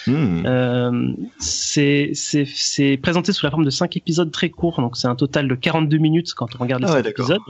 Hmm. 0.07 0.43
Euh, 0.47 1.13
c'est 1.39 2.97
présenté 3.03 3.33
sous 3.33 3.45
la 3.47 3.51
forme 3.51 3.65
de 3.65 3.71
cinq 3.71 3.97
épisodes 3.97 4.31
très 4.31 4.49
courts, 4.51 4.81
donc 4.81 4.97
c'est 4.97 5.09
un 5.09 5.17
total 5.17 5.49
de 5.49 5.55
42 5.55 5.99
minutes 5.99 6.33
quand 6.35 6.55
on 6.57 6.59
regarde 6.63 6.83
les 6.83 6.89
Ah 6.91 6.95
ouais, 7.01 7.09
épisodes. 7.09 7.41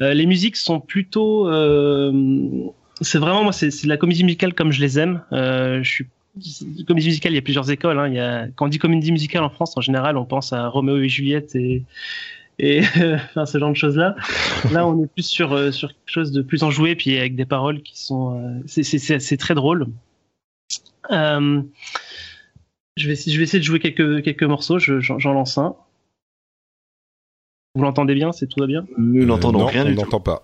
Euh, 0.00 0.14
les 0.14 0.26
musiques 0.26 0.56
sont 0.56 0.80
plutôt, 0.80 1.48
euh, 1.48 2.12
c'est 3.00 3.18
vraiment 3.18 3.42
moi 3.44 3.52
c'est 3.52 3.70
c'est 3.70 3.84
de 3.84 3.88
la 3.90 3.96
comédie 3.98 4.24
musicale 4.24 4.54
comme 4.54 4.72
je 4.72 4.80
les 4.80 4.98
aime. 4.98 5.22
Euh, 5.32 5.82
je 5.82 5.90
suis 5.90 6.06
comédie 6.86 7.08
musicale, 7.08 7.32
il 7.32 7.36
y 7.36 7.38
a 7.38 7.42
plusieurs 7.42 7.70
écoles. 7.70 7.98
Hein. 7.98 8.08
Il 8.08 8.14
y 8.14 8.18
a, 8.20 8.46
quand 8.56 8.64
on 8.64 8.68
dit 8.68 8.78
comédie 8.78 9.12
musicale 9.12 9.44
en 9.44 9.50
France, 9.50 9.76
en 9.76 9.82
général, 9.82 10.16
on 10.16 10.24
pense 10.24 10.52
à 10.54 10.66
Roméo 10.68 10.98
et 10.98 11.08
Juliette 11.08 11.54
et 11.54 11.82
et 12.58 12.80
enfin, 13.30 13.46
ce 13.46 13.58
genre 13.58 13.70
de 13.70 13.76
choses 13.76 13.96
là. 13.96 14.14
Là, 14.72 14.86
on 14.86 15.02
est 15.02 15.06
plus 15.06 15.22
sur 15.26 15.52
euh, 15.52 15.70
sur 15.72 15.88
quelque 15.88 16.10
chose 16.10 16.32
de 16.32 16.42
plus 16.42 16.62
enjoué, 16.62 16.94
puis 16.96 17.18
avec 17.18 17.34
des 17.36 17.46
paroles 17.46 17.82
qui 17.82 17.98
sont, 18.00 18.38
euh, 18.38 18.60
c'est 18.66 18.82
c'est 18.82 18.98
c'est 18.98 19.18
c'est 19.20 19.36
très 19.36 19.54
drôle. 19.54 19.86
Euh, 21.10 21.62
je 22.96 23.06
vais 23.06 23.14
essayer, 23.14 23.32
je 23.32 23.38
vais 23.38 23.44
essayer 23.44 23.58
de 23.60 23.64
jouer 23.64 23.80
quelques 23.80 24.22
quelques 24.22 24.42
morceaux. 24.44 24.78
Je- 24.78 25.00
J'en 25.00 25.32
lance 25.32 25.58
un. 25.58 25.74
Vous 27.74 27.82
l'entendez 27.82 28.14
bien? 28.14 28.32
C'est 28.32 28.46
tout 28.46 28.60
va 28.60 28.66
bien? 28.66 28.84
Nous 28.98 29.24
n'entendons 29.24 29.64
rien 29.64 29.84
on 29.86 29.88
du 29.88 29.94
tout. 29.94 30.02
n'entend 30.02 30.20
pas. 30.20 30.42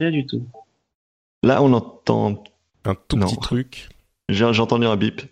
Rien 0.00 0.10
du 0.10 0.26
tout. 0.26 0.44
Là, 1.44 1.62
on 1.62 1.72
entend. 1.72 2.42
Un 2.84 2.96
tout 2.96 3.16
Non. 3.16 3.26
petit 3.26 3.36
truc. 3.38 3.88
J'ai 4.28 4.52
j'ai 4.52 4.60
entendu 4.60 4.86
un 4.86 4.96
bip. 4.96 5.22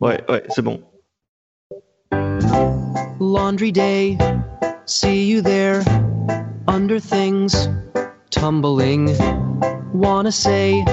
Ouais, 0.00 0.22
ouais, 0.30 0.42
c'est 0.50 0.60
bon. 0.60 0.82
Laundry 3.20 3.70
day, 3.72 4.18
see 4.86 5.24
you 5.30 5.40
there, 5.40 5.82
under 6.66 6.98
things, 7.00 7.68
tumbling. 8.30 9.14
Wanna 9.94 10.32
say, 10.32 10.84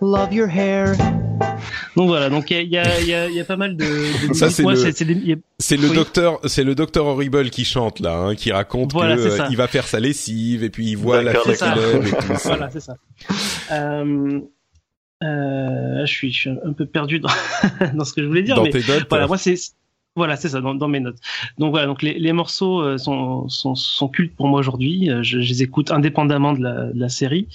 love 0.00 0.32
your 0.32 0.48
hair. 0.48 0.94
Donc 1.96 2.08
voilà. 2.08 2.30
Donc 2.30 2.50
il 2.50 2.56
y 2.56 2.60
a 2.60 2.62
il 2.62 2.70
y 2.72 2.78
a, 2.78 3.00
il 3.00 3.06
y 3.08 3.14
a 3.14 3.28
il 3.28 3.34
y 3.34 3.40
a 3.40 3.44
pas 3.44 3.56
mal 3.58 3.76
de. 3.76 3.84
de 4.28 4.32
Ça, 4.34 4.46
musiques. 4.46 4.94
c'est 4.96 5.76
le- 5.76 5.84
a- 5.84 5.88
Oui. 5.90 5.94
docteur, 5.94 6.40
c'est 6.46 6.64
le 6.64 6.74
docteur 6.74 7.06
Horrible 7.06 7.50
qui 7.50 7.64
chante 7.64 8.00
là, 8.00 8.16
hein, 8.16 8.34
qui 8.34 8.50
raconte 8.52 8.92
Voilà, 8.92 9.16
que 9.16 9.20
euh, 9.20 9.36
ça. 9.36 9.48
il 9.50 9.56
va 9.56 9.66
faire 9.68 9.86
sa 9.86 10.00
lessive 10.00 10.64
et 10.64 10.70
puis 10.70 10.86
il 10.90 10.96
voit 10.96 11.22
la 11.22 11.34
fille 11.34 11.52
qu'il 11.52 11.58
d'accord. 11.66 11.84
aime 11.94 12.06
et 12.06 12.10
tout 12.10 12.34
ça. 12.38 12.48
Voilà, 12.56 12.70
c'est 12.70 12.80
ça. 12.80 12.96
Euh, 13.72 14.40
euh, 15.22 16.06
je 16.06 16.10
suis 16.12 16.32
je 16.32 16.38
suis 16.40 16.50
un 16.50 16.72
peu 16.72 16.86
perdu 16.86 17.20
dans 17.20 17.28
dans 17.94 18.04
ce 18.06 18.14
que 18.14 18.22
je 18.22 18.26
voulais 18.26 18.42
dire, 18.42 18.56
Dans 18.56 18.62
mais 18.64 18.70
tes 18.70 18.78
notes. 18.90 19.06
Voilà, 19.10 19.26
moi 19.26 19.36
c'est 19.36 19.56
voilà, 20.20 20.34
c'est 20.40 20.50
ça 20.54 20.60
dans, 20.60 20.74
dans 20.82 20.90
mes 20.94 21.02
notes. 21.06 21.20
Donc 21.60 21.70
voilà, 21.74 21.86
donc 21.90 22.00
les, 22.06 22.14
les 22.26 22.34
morceaux 22.40 22.76
euh, 22.80 22.98
sont, 23.06 23.48
sont 23.48 23.74
sont 24.00 24.08
cultes 24.16 24.34
pour 24.38 24.48
moi 24.50 24.58
aujourd'hui. 24.64 24.94
Euh, 25.10 25.22
Je, 25.28 25.40
je 25.44 25.48
les 25.52 25.60
écoute 25.62 25.88
indépendamment 25.98 26.52
de 26.58 26.62
la, 26.68 26.74
de 26.96 27.00
la 27.06 27.10
série. 27.20 27.46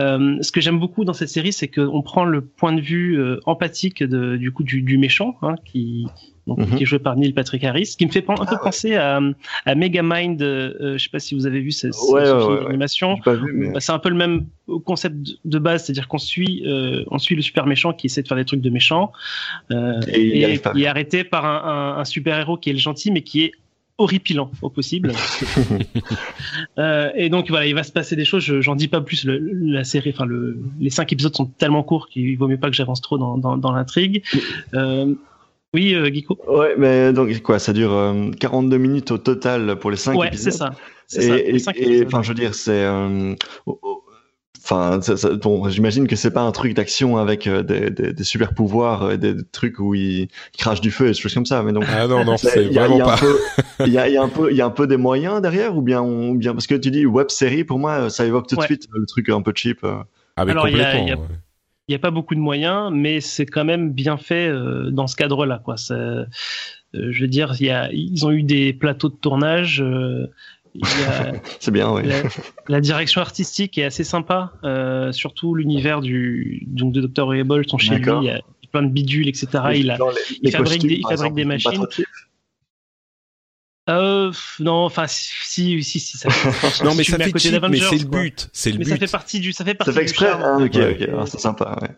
Euh, 0.00 0.36
ce 0.46 0.50
que 0.54 0.60
j'aime 0.64 0.78
beaucoup 0.84 1.04
dans 1.08 1.16
cette 1.20 1.32
série, 1.38 1.54
c'est 1.58 1.70
qu'on 1.76 2.02
prend 2.02 2.24
le 2.34 2.40
point 2.60 2.74
de 2.78 2.82
vue 2.92 3.10
euh, 3.18 3.40
empathique 3.52 4.02
de, 4.14 4.36
du 4.44 4.50
coup 4.54 4.64
du, 4.70 4.82
du 4.90 4.96
méchant, 4.98 5.30
hein, 5.42 5.54
qui 5.68 6.06
donc, 6.46 6.58
Mhm. 6.58 6.76
qui 6.76 6.82
est 6.82 6.86
joué 6.86 6.98
par 6.98 7.16
Neil 7.16 7.32
Patrick 7.32 7.64
Harris, 7.64 7.94
qui 7.98 8.04
me 8.06 8.10
fait 8.12 8.24
un 8.28 8.44
peu 8.44 8.56
penser 8.62 8.96
à, 8.96 9.18
à 9.64 9.74
Megamind. 9.74 10.42
Euh, 10.42 10.74
euh, 10.80 10.98
je 10.98 11.04
sais 11.04 11.08
pas 11.10 11.18
si 11.18 11.34
vous 11.34 11.46
avez 11.46 11.60
vu 11.60 11.70
ce, 11.72 11.90
ce- 11.90 12.12
Ouais, 12.12 12.24
ce 12.26 12.32
ouais, 12.34 12.40
film 12.56 12.64
d'animation. 12.66 13.16
Mais. 13.54 13.72
Bah, 13.72 13.80
c'est 13.80 13.92
un 13.92 13.98
peu 13.98 14.10
le 14.10 14.16
même 14.16 14.46
concept 14.84 15.16
de- 15.44 15.58
base, 15.58 15.84
c'est-à-dire 15.84 16.06
qu'on 16.08 16.18
suit, 16.18 16.62
euh, 16.66 17.04
on 17.10 17.18
suit 17.18 17.34
le 17.36 17.42
super 17.42 17.66
méchant 17.66 17.92
qui 17.94 18.06
essaie 18.08 18.22
de 18.22 18.28
faire 18.28 18.36
des 18.36 18.44
trucs 18.44 18.60
de 18.60 18.70
méchant 18.70 19.12
euh, 19.70 20.00
Et 20.12 20.20
il 20.20 20.32
et 20.44 20.60
est 20.82 20.86
arrêté 20.86 21.24
par 21.24 21.44
un, 21.46 21.96
un, 21.96 22.00
un 22.00 22.04
super 22.04 22.38
héros 22.38 22.56
qui 22.58 22.70
est 22.70 22.74
le 22.74 22.78
gentil, 22.78 23.10
mais 23.10 23.22
qui 23.22 23.42
est 23.42 23.52
horripilant 23.96 24.50
au 24.60 24.70
possible. 24.70 25.12
euh, 26.78 27.10
et 27.14 27.28
donc 27.28 27.48
voilà, 27.48 27.66
il 27.66 27.74
va 27.74 27.82
se 27.84 27.92
passer 27.92 28.16
des 28.16 28.24
choses. 28.24 28.42
je- 28.42 28.60
J'en 28.60 28.74
dis 28.74 28.88
pas 28.88 29.00
plus. 29.00 29.24
Le, 29.24 29.38
la 29.38 29.84
série, 29.84 30.10
enfin 30.14 30.24
le, 30.26 30.58
les 30.80 30.90
cinq 30.90 31.12
épisodes 31.12 31.34
sont 31.34 31.46
tellement 31.46 31.82
courts 31.82 32.08
qu'il 32.08 32.36
vaut 32.36 32.48
mieux 32.48 32.58
pas 32.58 32.70
que 32.70 32.76
j'avance 32.76 33.00
trop 33.00 33.18
dans, 33.18 33.38
dans, 33.38 33.56
dans 33.56 33.72
l'intrigue. 33.72 34.22
Euh, 34.74 35.14
oui, 35.74 35.94
euh, 35.94 36.08
Guico. 36.08 36.38
Ouais, 36.48 36.74
mais 36.78 37.12
donc 37.12 37.36
quoi, 37.42 37.58
ça 37.58 37.72
dure 37.74 37.92
euh, 37.92 38.30
42 38.40 38.78
minutes 38.78 39.10
au 39.10 39.18
total 39.18 39.76
pour 39.78 39.90
les 39.90 39.96
5 39.98 40.16
Ouais, 40.18 40.28
épisodes. 40.28 40.52
c'est 40.52 40.58
ça. 40.58 40.70
C'est 41.06 41.58
ça. 41.58 41.72
Et, 41.76 42.04
enfin, 42.06 42.22
je 42.22 42.28
veux 42.28 42.34
dire, 42.34 42.54
c'est. 42.54 42.70
euh, 42.72 43.34
oh, 43.66 43.78
oh, 43.82 44.00
Enfin, 44.66 44.98
ça- 45.02 45.18
ça- 45.18 45.28
bon, 45.34 45.68
j'imagine 45.68 46.06
que 46.06 46.16
c'est 46.16 46.30
pas 46.30 46.40
un 46.40 46.50
truc 46.50 46.72
d'action 46.72 47.18
avec 47.18 47.46
euh, 47.46 47.62
des, 47.62 47.90
des, 47.90 48.14
des 48.14 48.24
super 48.24 48.54
pouvoirs, 48.54 49.10
et 49.12 49.18
des, 49.18 49.34
des 49.34 49.42
trucs 49.52 49.78
où 49.78 49.94
ils, 49.94 50.22
ils 50.22 50.56
crachent 50.56 50.80
du 50.80 50.90
feu 50.90 51.04
et 51.04 51.08
des 51.08 51.14
choses 51.14 51.34
comme 51.34 51.44
ça. 51.44 51.62
Mais 51.62 51.72
donc, 51.72 51.84
Ah 51.86 52.06
non 52.06 52.24
non, 52.24 52.36
c'est- 52.38 52.48
c'est 52.48 52.64
il 52.64 52.72
y 52.72 52.78
a, 52.78 52.86
il 52.86 52.88
vraiment 52.88 52.96
y 52.96 53.00
a 53.02 53.12
un 53.12 53.16
pas. 53.18 53.84
il 53.86 53.92
y 53.92 53.98
a, 53.98 54.08
il 54.08 54.14
y 54.14 54.16
a 54.16 54.22
un 54.22 54.28
peu, 54.30 54.50
il 54.50 54.56
y 54.56 54.62
a 54.62 54.64
un 54.66 54.70
peu 54.70 54.86
des 54.86 54.96
moyens 54.96 55.42
derrière, 55.42 55.76
ou 55.76 55.82
bien, 55.82 56.00
on, 56.00 56.30
ou 56.30 56.34
bien 56.38 56.54
parce 56.54 56.66
que 56.66 56.76
tu 56.76 56.90
dis 56.90 57.04
web 57.04 57.28
série, 57.28 57.64
pour 57.64 57.78
moi, 57.78 58.08
ça 58.08 58.24
évoque 58.24 58.46
tout 58.46 58.54
de 58.56 58.60
Ouais. 58.62 58.66
suite 58.66 58.86
le 58.90 59.04
truc 59.04 59.28
un 59.28 59.42
peu 59.42 59.52
cheap. 59.54 59.84
euh. 59.84 59.96
Ah 60.36 60.46
mais 60.46 60.52
Alors, 60.52 60.66
il 60.66 60.78
y 60.78 60.80
a- 60.80 60.84
complètement. 60.96 61.04
il 61.06 61.08
y 61.10 61.12
a- 61.12 61.16
ouais. 61.16 61.38
Il 61.88 61.92
n'y 61.92 61.96
a 61.96 61.98
pas 61.98 62.10
beaucoup 62.10 62.34
de 62.34 62.40
moyens, 62.40 62.90
mais 62.92 63.20
c'est 63.20 63.46
quand 63.46 63.64
même 63.64 63.92
bien 63.92 64.16
fait 64.16 64.48
euh, 64.48 64.90
dans 64.90 65.06
ce 65.06 65.16
cadre-là. 65.16 65.60
Quoi. 65.64 65.76
C'est, 65.76 65.92
euh, 65.94 66.24
je 66.92 67.20
veux 67.20 67.28
dire, 67.28 67.54
y 67.60 67.70
a, 67.70 67.90
ils 67.92 68.24
ont 68.26 68.30
eu 68.30 68.42
des 68.42 68.72
plateaux 68.72 69.08
de 69.10 69.16
tournage. 69.16 69.82
euh, 69.82 70.26
il 70.74 70.80
y 70.80 71.04
a, 71.08 71.32
C'est 71.60 71.70
bien, 71.70 71.92
oui. 71.92 72.02
la, 72.06 72.22
la 72.68 72.80
direction 72.80 73.20
artistique 73.20 73.76
est 73.78 73.84
assez 73.84 74.02
sympa, 74.04 74.52
euh, 74.64 75.12
surtout 75.12 75.54
l'univers 75.54 76.00
du 76.00 76.64
donc 76.66 76.92
de 76.92 77.00
Dr. 77.02 77.24
Horrible, 77.26 77.64
son 77.68 77.78
chez 77.78 77.96
lui, 77.96 78.02
il 78.22 78.24
y 78.24 78.30
a 78.30 78.40
plein 78.72 78.82
de 78.82 78.90
bidules, 78.90 79.28
etc. 79.28 79.46
Il 79.76 79.90
a, 79.90 79.98
il 80.42 80.50
fabrique 80.50 80.80
costumes, 80.82 80.88
des- 80.88 80.94
il 80.96 81.02
fabrique 81.08 81.34
des 81.34 81.42
exemple, 81.42 81.60
sont 81.74 81.80
machines. 81.82 82.04
Euh, 83.90 84.32
non, 84.60 84.84
enfin 84.84 85.06
si, 85.06 85.82
si, 85.82 86.00
si, 86.00 86.16
ça. 86.18 86.28
Non 86.84 86.90
si 86.92 86.96
mais 86.96 87.02
tu 87.04 87.10
ça 87.12 87.18
fait 87.18 87.30
côté 87.32 87.38
cheap, 87.50 87.52
mais 87.52 87.60
d'Avengers, 87.60 87.86
c'est 87.90 87.98
le 87.98 88.08
but, 88.08 88.48
c'est 88.52 88.72
le 88.72 88.78
Mais 88.78 88.84
ça 88.84 88.94
but. 88.94 89.00
fait 89.06 89.12
partie 89.12 89.40
du, 89.40 89.52
ça 89.52 89.64
fait 89.64 89.74
partie 89.74 89.90
Ça 89.92 89.94
fait 89.94 90.04
du 90.04 90.10
exprès. 90.10 90.28
Ah, 90.32 90.56
ok, 90.58 90.74
Ouais. 90.74 91.08
ok, 91.12 91.28
c'est 91.28 91.40
sympa, 91.40 91.78
ouais. 91.82 91.90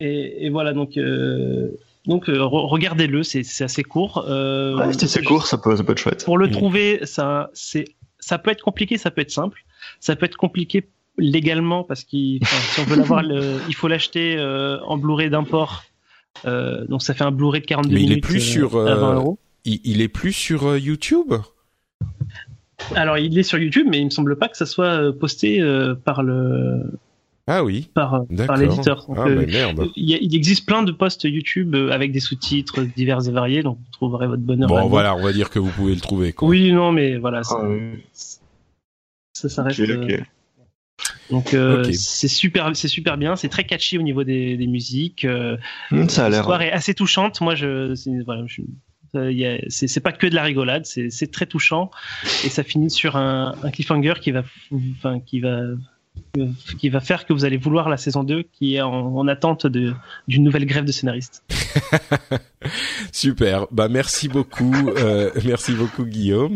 Et, 0.00 0.46
et 0.46 0.50
voilà, 0.50 0.72
donc, 0.72 0.96
euh, 0.96 1.70
donc 2.06 2.28
euh, 2.28 2.38
re- 2.38 2.68
regardez-le, 2.68 3.22
c'est 3.22 3.42
c'est 3.42 3.64
assez 3.64 3.82
court. 3.82 4.24
Euh, 4.28 4.76
Ouais, 4.76 4.92
si 4.92 5.08
c'est 5.08 5.22
court, 5.24 5.46
ça 5.46 5.58
peut, 5.58 5.76
ça 5.76 5.82
peut 5.84 5.92
être 5.92 5.98
chouette. 5.98 6.24
Pour 6.24 6.38
le 6.38 6.48
Mm. 6.48 6.50
trouver, 6.52 7.00
ça, 7.06 7.50
c'est, 7.54 7.84
ça 8.18 8.38
peut 8.38 8.50
être 8.50 8.62
compliqué, 8.62 8.98
ça 8.98 9.10
peut 9.10 9.20
être 9.22 9.30
simple. 9.30 9.64
Ça 10.00 10.14
peut 10.16 10.26
être 10.26 10.36
compliqué 10.36 10.88
légalement 11.18 11.84
parce 11.84 12.02
qu'il, 12.04 12.40
si 12.46 12.80
on 12.80 12.84
veut 12.84 12.96
l'avoir, 12.96 13.22
le- 13.24 13.60
il 13.68 13.74
faut 13.74 13.88
l'acheter 13.88 14.36
euh, 14.38 14.78
en 14.82 14.98
Blu-ray 14.98 15.30
d'import. 15.30 15.84
Euh, 16.44 16.84
donc 16.86 17.02
ça 17.02 17.14
fait 17.14 17.22
un 17.24 17.30
Blu-ray 17.30 17.60
de 17.60 17.66
42 17.66 17.94
Mais 17.94 18.00
il 18.00 18.06
est 18.06 18.08
minutes 18.10 18.24
plus 18.24 18.36
euh, 18.36 18.52
sur, 18.52 18.76
à 18.86 18.94
20 18.96 19.10
euh, 19.10 19.14
euros. 19.14 19.38
Il, 19.64 19.80
il 19.84 20.00
est 20.00 20.08
plus 20.08 20.32
sur 20.32 20.66
euh, 20.66 20.78
YouTube? 20.78 21.34
Alors 22.94 23.18
il 23.18 23.38
est 23.38 23.42
sur 23.42 23.58
YouTube, 23.58 23.86
mais 23.88 23.98
il 23.98 24.06
me 24.06 24.10
semble 24.10 24.36
pas 24.36 24.48
que 24.48 24.56
ça 24.56 24.66
soit 24.66 24.86
euh, 24.86 25.12
posté 25.12 25.60
euh, 25.60 25.94
par 25.94 26.22
le 26.22 26.82
Ah 27.46 27.64
oui, 27.64 27.88
par, 27.94 28.24
l'éditeur. 28.58 29.06
Ah 29.16 29.26
euh, 29.26 29.36
mais 29.38 29.46
merde. 29.46 29.88
il, 29.96 30.34
existe 30.34 30.66
plein 30.66 30.82
de 30.82 30.92
posts 30.92 31.24
YouTube 31.24 31.74
avec 31.90 32.12
des 32.12 32.20
sous-titres 32.20 32.82
divers 32.82 33.26
et 33.26 33.30
variés, 33.32 33.62
donc 33.62 33.78
vous 33.78 33.92
trouverez 33.92 34.26
votre 34.26 34.42
bonheur. 34.42 34.68
Bon 34.68 34.88
voilà, 34.88 35.14
on 35.16 35.22
va 35.22 35.32
dire 35.32 35.50
que 35.50 35.58
vous 35.58 35.70
pouvez 35.70 35.94
le 35.94 36.00
trouver. 36.00 36.32
Quoi. 36.32 36.48
Oui, 36.48 36.72
non, 36.72 36.92
mais 36.92 37.16
voilà, 37.16 37.42
ça, 37.42 37.56
Ah, 37.60 37.68
oui. 37.68 38.02
ça, 39.32 39.48
ça 39.48 39.62
reste. 39.62 39.80
Donc 41.30 41.54
euh, 41.54 41.90
c'est 41.92 42.28
super, 42.28 42.70
c'est 42.76 42.88
super 42.88 43.16
bien, 43.16 43.34
c'est 43.36 43.48
très 43.48 43.64
catchy 43.64 43.98
au 43.98 44.02
niveau 44.02 44.24
des, 44.24 44.56
des 44.56 44.66
musiques. 44.66 45.24
euh, 45.24 45.56
Hmm, 45.90 46.08
ça 46.08 46.26
a 46.26 46.28
l'air. 46.28 46.40
L'histoire 46.40 46.62
est 46.62 46.72
assez 46.72 46.94
touchante. 46.94 47.40
Moi, 47.40 47.54
je, 47.54 47.94
voilà, 48.24 48.44
je, 48.46 48.62
euh, 49.14 49.58
c'est, 49.68 50.00
pas 50.00 50.12
que 50.12 50.26
de 50.26 50.34
la 50.34 50.42
rigolade, 50.42 50.86
c'est, 50.86 51.10
c'est 51.10 51.30
très 51.30 51.46
touchant. 51.46 51.90
Et 52.44 52.48
ça 52.48 52.62
finit 52.62 52.90
sur 52.90 53.16
un, 53.16 53.54
un 53.62 53.70
cliffhanger 53.70 54.14
qui 54.20 54.30
va, 54.30 54.42
enfin, 54.96 55.20
qui 55.20 55.40
va, 55.40 55.60
qui 56.78 56.88
va 56.88 57.00
faire 57.00 57.26
que 57.26 57.32
vous 57.32 57.44
allez 57.44 57.56
vouloir 57.56 57.88
la 57.88 57.96
saison 57.96 58.24
2 58.24 58.42
qui 58.52 58.74
est 58.74 58.80
en, 58.80 58.90
en 59.16 59.28
attente 59.28 59.66
de, 59.68 59.94
d'une 60.26 60.42
nouvelle 60.42 60.66
grève 60.66 60.84
de 60.84 60.90
scénaristes. 60.92 61.42
Super. 63.12 63.66
Bah 63.70 63.88
merci 63.88 64.28
beaucoup, 64.28 64.74
euh, 64.96 65.30
merci 65.44 65.72
beaucoup 65.72 66.04
Guillaume. 66.04 66.54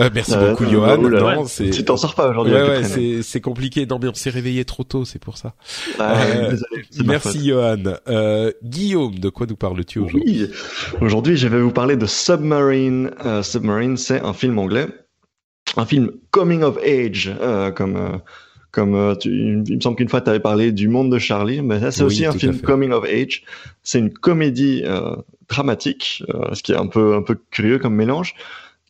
Euh, 0.00 0.10
merci 0.12 0.34
Euh, 0.34 0.50
beaucoup 0.50 0.64
euh, 0.64 0.70
Johan. 0.70 0.96
oh 1.02 1.08
non, 1.08 1.44
Tu 1.70 1.84
t'en 1.84 1.96
sors 1.96 2.14
pas 2.14 2.28
aujourd'hui 2.28 2.54
ouais, 2.54 2.62
ouais, 2.62 2.80
prénom. 2.80 2.88
c'est 2.88 3.22
c'est 3.22 3.40
compliqué. 3.40 3.86
Non 3.86 3.98
mais 4.00 4.08
on 4.08 4.14
s'est 4.14 4.30
réveillé 4.30 4.64
trop 4.64 4.82
tôt, 4.84 5.04
c'est 5.04 5.18
pour 5.20 5.36
ça. 5.36 5.54
Ah, 5.98 6.20
Euh, 6.22 6.50
désolé, 6.50 6.82
Merci 7.04 7.48
Johan. 7.48 7.82
Euh, 8.08 8.50
Guillaume, 8.64 9.18
de 9.18 9.28
quoi 9.28 9.46
nous 9.46 9.56
parles-tu 9.56 9.98
aujourd'hui? 10.00 10.46
Oui. 10.48 10.50
Aujourd'hui, 11.00 11.36
je 11.36 11.48
vais 11.48 11.60
vous 11.60 11.70
parler 11.72 11.96
de 11.96 12.06
Submarine. 12.06 13.10
Euh, 13.24 13.42
Submarine, 13.42 13.96
c'est 13.96 14.20
un 14.22 14.32
film 14.32 14.58
anglais. 14.58 14.86
Un 15.76 15.86
film 15.86 16.10
coming 16.30 16.62
of 16.62 16.78
age, 16.84 17.30
euh, 17.40 17.70
comme, 17.70 17.96
euh, 17.96 18.18
comme 18.72 18.94
euh, 18.94 19.14
tu- 19.14 19.62
il 19.66 19.76
me 19.76 19.80
semble 19.80 19.96
qu'une 19.96 20.08
fois 20.08 20.20
tu 20.22 20.30
avais 20.30 20.40
parlé 20.40 20.72
du 20.72 20.88
monde 20.88 21.12
de 21.12 21.18
Charlie, 21.18 21.62
mais 21.62 21.78
ça 21.80 21.90
c'est 21.90 22.00
Oui, 22.02 22.06
aussi 22.06 22.26
un 22.26 22.32
film 22.32 22.58
coming 22.60 22.90
of 22.90 23.04
age. 23.04 23.44
C'est 23.82 23.98
une 23.98 24.10
comédie 24.12 24.82
euh, 24.84 25.14
dramatique, 25.48 26.24
euh, 26.34 26.54
ce 26.54 26.62
qui 26.62 26.72
est 26.72 26.76
un 26.76 26.86
peu, 26.86 27.14
un 27.14 27.22
peu 27.22 27.38
curieux 27.50 27.78
comme 27.78 27.94
mélange, 27.94 28.34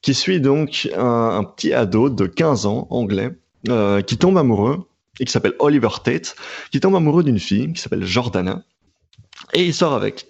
qui 0.00 0.14
suit 0.14 0.40
donc 0.40 0.88
un, 0.96 1.04
un 1.38 1.44
petit 1.44 1.72
ado 1.72 2.08
de 2.10 2.26
15 2.26 2.66
ans, 2.66 2.86
anglais, 2.90 3.30
euh, 3.68 4.00
qui 4.02 4.16
tombe 4.16 4.38
amoureux 4.38 4.78
et 5.20 5.24
qui 5.24 5.32
s'appelle 5.32 5.54
Oliver 5.58 5.88
Tate, 6.04 6.36
qui 6.70 6.80
tombe 6.80 6.96
amoureux 6.96 7.22
d'une 7.24 7.38
fille 7.38 7.72
qui 7.72 7.80
s'appelle 7.82 8.04
Jordana, 8.04 8.62
et 9.52 9.64
il 9.64 9.74
sort 9.74 9.92
avec. 9.94 10.26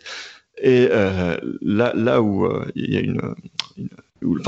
Et 0.63 0.89
là, 1.63 1.93
là 1.95 2.23
où 2.23 2.49
il 2.75 2.93
y 2.93 2.97
a 2.97 3.01
une, 3.01 3.21
une 3.77 3.89
où- 4.23 4.39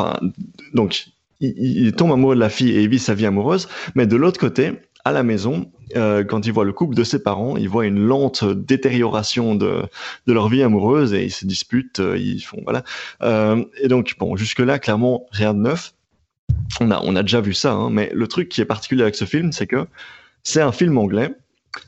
donc 0.74 1.06
il, 1.40 1.54
il 1.86 1.92
tombe 1.92 2.12
amoureux 2.12 2.34
de 2.36 2.40
la 2.40 2.50
fille 2.50 2.70
et 2.70 2.82
il 2.82 2.88
vit 2.88 2.98
sa 2.98 3.14
vie 3.14 3.26
amoureuse, 3.26 3.68
mais 3.94 4.06
de 4.06 4.16
l'autre 4.16 4.38
côté, 4.38 4.72
à 5.04 5.12
la 5.12 5.22
maison, 5.22 5.70
euh, 5.96 6.24
quand 6.24 6.46
il 6.46 6.52
voit 6.52 6.64
le 6.64 6.72
couple 6.72 6.94
de 6.94 7.04
ses 7.04 7.22
parents, 7.22 7.56
il 7.56 7.68
voit 7.68 7.86
une 7.86 8.00
lente 8.00 8.44
détérioration 8.44 9.54
de, 9.54 9.82
de 10.26 10.32
leur 10.32 10.48
vie 10.48 10.62
amoureuse 10.62 11.12
et 11.12 11.24
ils 11.24 11.30
se 11.30 11.44
disputent, 11.44 12.00
euh, 12.00 12.16
ils 12.16 12.40
font 12.40 12.60
voilà. 12.64 12.84
Euh, 13.22 13.64
et 13.80 13.88
donc 13.88 14.14
bon, 14.18 14.34
jusque 14.36 14.60
là, 14.60 14.78
clairement, 14.78 15.26
rien 15.30 15.52
de 15.52 15.60
neuf. 15.60 15.94
On 16.80 16.90
a, 16.90 17.00
on 17.02 17.16
a 17.16 17.22
déjà 17.22 17.40
vu 17.40 17.52
ça, 17.52 17.72
hein, 17.72 17.90
mais 17.90 18.10
le 18.14 18.26
truc 18.26 18.48
qui 18.48 18.60
est 18.60 18.64
particulier 18.64 19.02
avec 19.02 19.14
ce 19.14 19.26
film, 19.26 19.52
c'est 19.52 19.66
que 19.66 19.86
c'est 20.42 20.62
un 20.62 20.72
film 20.72 20.96
anglais 20.96 21.34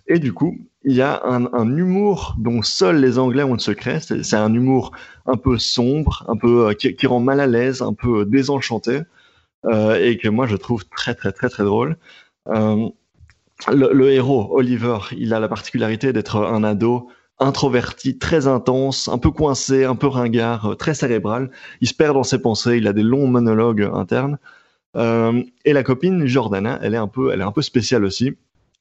et 0.09 0.19
du 0.19 0.33
coup, 0.33 0.59
il 0.85 0.95
y 0.95 1.03
a 1.03 1.23
un, 1.25 1.77
humour 1.77 2.35
dont 2.39 2.63
seuls 2.63 3.01
les 3.01 3.19
Anglais 3.19 3.43
ont 3.43 3.55
le 3.55 3.59
secret. 3.59 4.01
C'est 4.01 4.35
un 4.35 4.53
humour 4.53 4.93
un 5.27 5.37
peu 5.37 5.59
sombre, 5.59 6.25
un 6.29 6.37
peu 6.37 6.75
qui, 6.75 7.07
rend 7.07 7.21
mal 7.21 7.41
à 7.41 7.47
l'aise, 7.47 7.83
un 7.83 7.93
peu 7.93 8.25
désenchanté, 8.25 9.01
et 9.69 10.19
que 10.19 10.29
moi 10.29 10.47
je 10.47 10.57
trouve 10.57 10.85
très 10.87 11.15
très 11.15 11.33
très 11.33 11.49
très 11.49 11.65
drôle. 11.65 11.97
Le, 13.73 13.93
le 13.93 14.11
héros 14.13 14.49
Oliver, 14.51 14.99
il 15.17 15.35
a 15.35 15.41
la 15.41 15.49
particularité 15.49 16.13
d'être 16.13 16.37
un 16.37 16.65
ado 16.65 17.09
introverti, 17.39 18.19
très 18.19 18.47
intense, 18.47 19.09
un 19.09 19.19
peu 19.19 19.31
coincé, 19.31 19.85
un 19.85 19.97
peu 19.97 20.07
ringard, 20.07 20.73
euh, 20.73 20.75
très 20.75 20.95
cérébral. 20.95 21.51
Il 21.81 21.89
se 21.89 21.95
perd 21.95 22.15
dans 22.15 22.23
ses 22.23 22.41
pensées, 22.41 22.79
il 22.79 22.87
a 22.87 22.93
des 22.93 23.03
longs 23.03 23.27
monologues 23.27 23.89
internes. 23.93 24.39
Euh, 24.97 25.43
et 25.65 25.73
la 25.73 25.83
copine 25.83 26.27
Jordana, 26.27 26.79
elle 26.83 26.95
est 26.95 26.99
un 26.99 27.09
peu, 27.09 27.33
elle 27.33 27.41
est 27.41 27.45
un 27.45 27.53
peu 27.53 27.63
spéciale 27.63 28.05
aussi, 28.05 28.37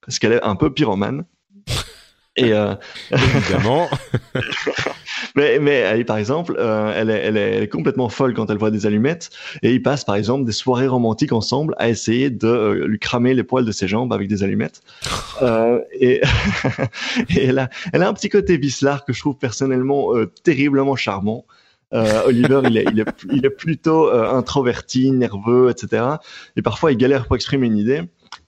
parce 0.06 0.20
qu'elle 0.20 0.34
est 0.34 0.44
un 0.44 0.56
peu 0.56 0.74
pyromane. 0.74 1.26
Et 2.38 2.54
euh, 2.54 2.76
Évidemment. 3.12 3.88
mais, 5.36 5.60
mais 5.60 5.74
elle, 5.74 6.06
par 6.06 6.18
exemple, 6.18 6.56
euh, 6.58 6.94
elle, 6.96 7.10
est, 7.10 7.20
elle, 7.20 7.38
est, 7.38 7.52
elle 7.56 7.64
est 7.64 7.68
complètement 7.68 8.10
folle 8.10 8.34
quand 8.34 8.50
elle 8.50 8.58
voit 8.58 8.72
des 8.72 8.86
allumettes, 8.86 9.30
et 9.62 9.74
ils 9.74 9.82
passent 9.82 10.06
par 10.06 10.16
exemple 10.16 10.46
des 10.46 10.52
soirées 10.52 10.88
romantiques 10.88 11.34
ensemble 11.34 11.76
à 11.78 11.90
essayer 11.90 12.30
de 12.30 12.48
euh, 12.48 12.88
lui 12.88 13.00
cramer 13.00 13.34
les 13.34 13.44
poils 13.44 13.66
de 13.66 13.72
ses 13.72 13.88
jambes 13.88 14.14
avec 14.14 14.28
des 14.28 14.44
allumettes. 14.44 14.82
Euh, 15.42 15.82
et 15.92 16.22
et 17.36 17.46
elle, 17.48 17.60
a, 17.60 17.70
elle 17.92 18.04
a 18.04 18.08
un 18.08 18.14
petit 18.14 18.30
côté 18.30 18.56
vicelard 18.56 19.04
que 19.04 19.12
je 19.12 19.20
trouve 19.20 19.38
personnellement 19.38 20.16
euh, 20.16 20.32
terriblement 20.44 20.96
charmant. 20.96 21.46
Euh, 21.94 22.24
Oliver, 22.26 22.62
il 22.66 22.78
est, 22.78 22.86
il 22.92 23.00
est, 23.00 23.26
il 23.32 23.46
est 23.46 23.50
plutôt 23.50 24.10
euh, 24.10 24.30
introverti, 24.30 25.12
nerveux, 25.12 25.70
etc. 25.70 26.04
Et 26.56 26.62
parfois, 26.62 26.92
il 26.92 26.98
galère 26.98 27.26
pour 27.26 27.36
exprimer 27.36 27.68
une 27.68 27.78
idée. 27.78 28.02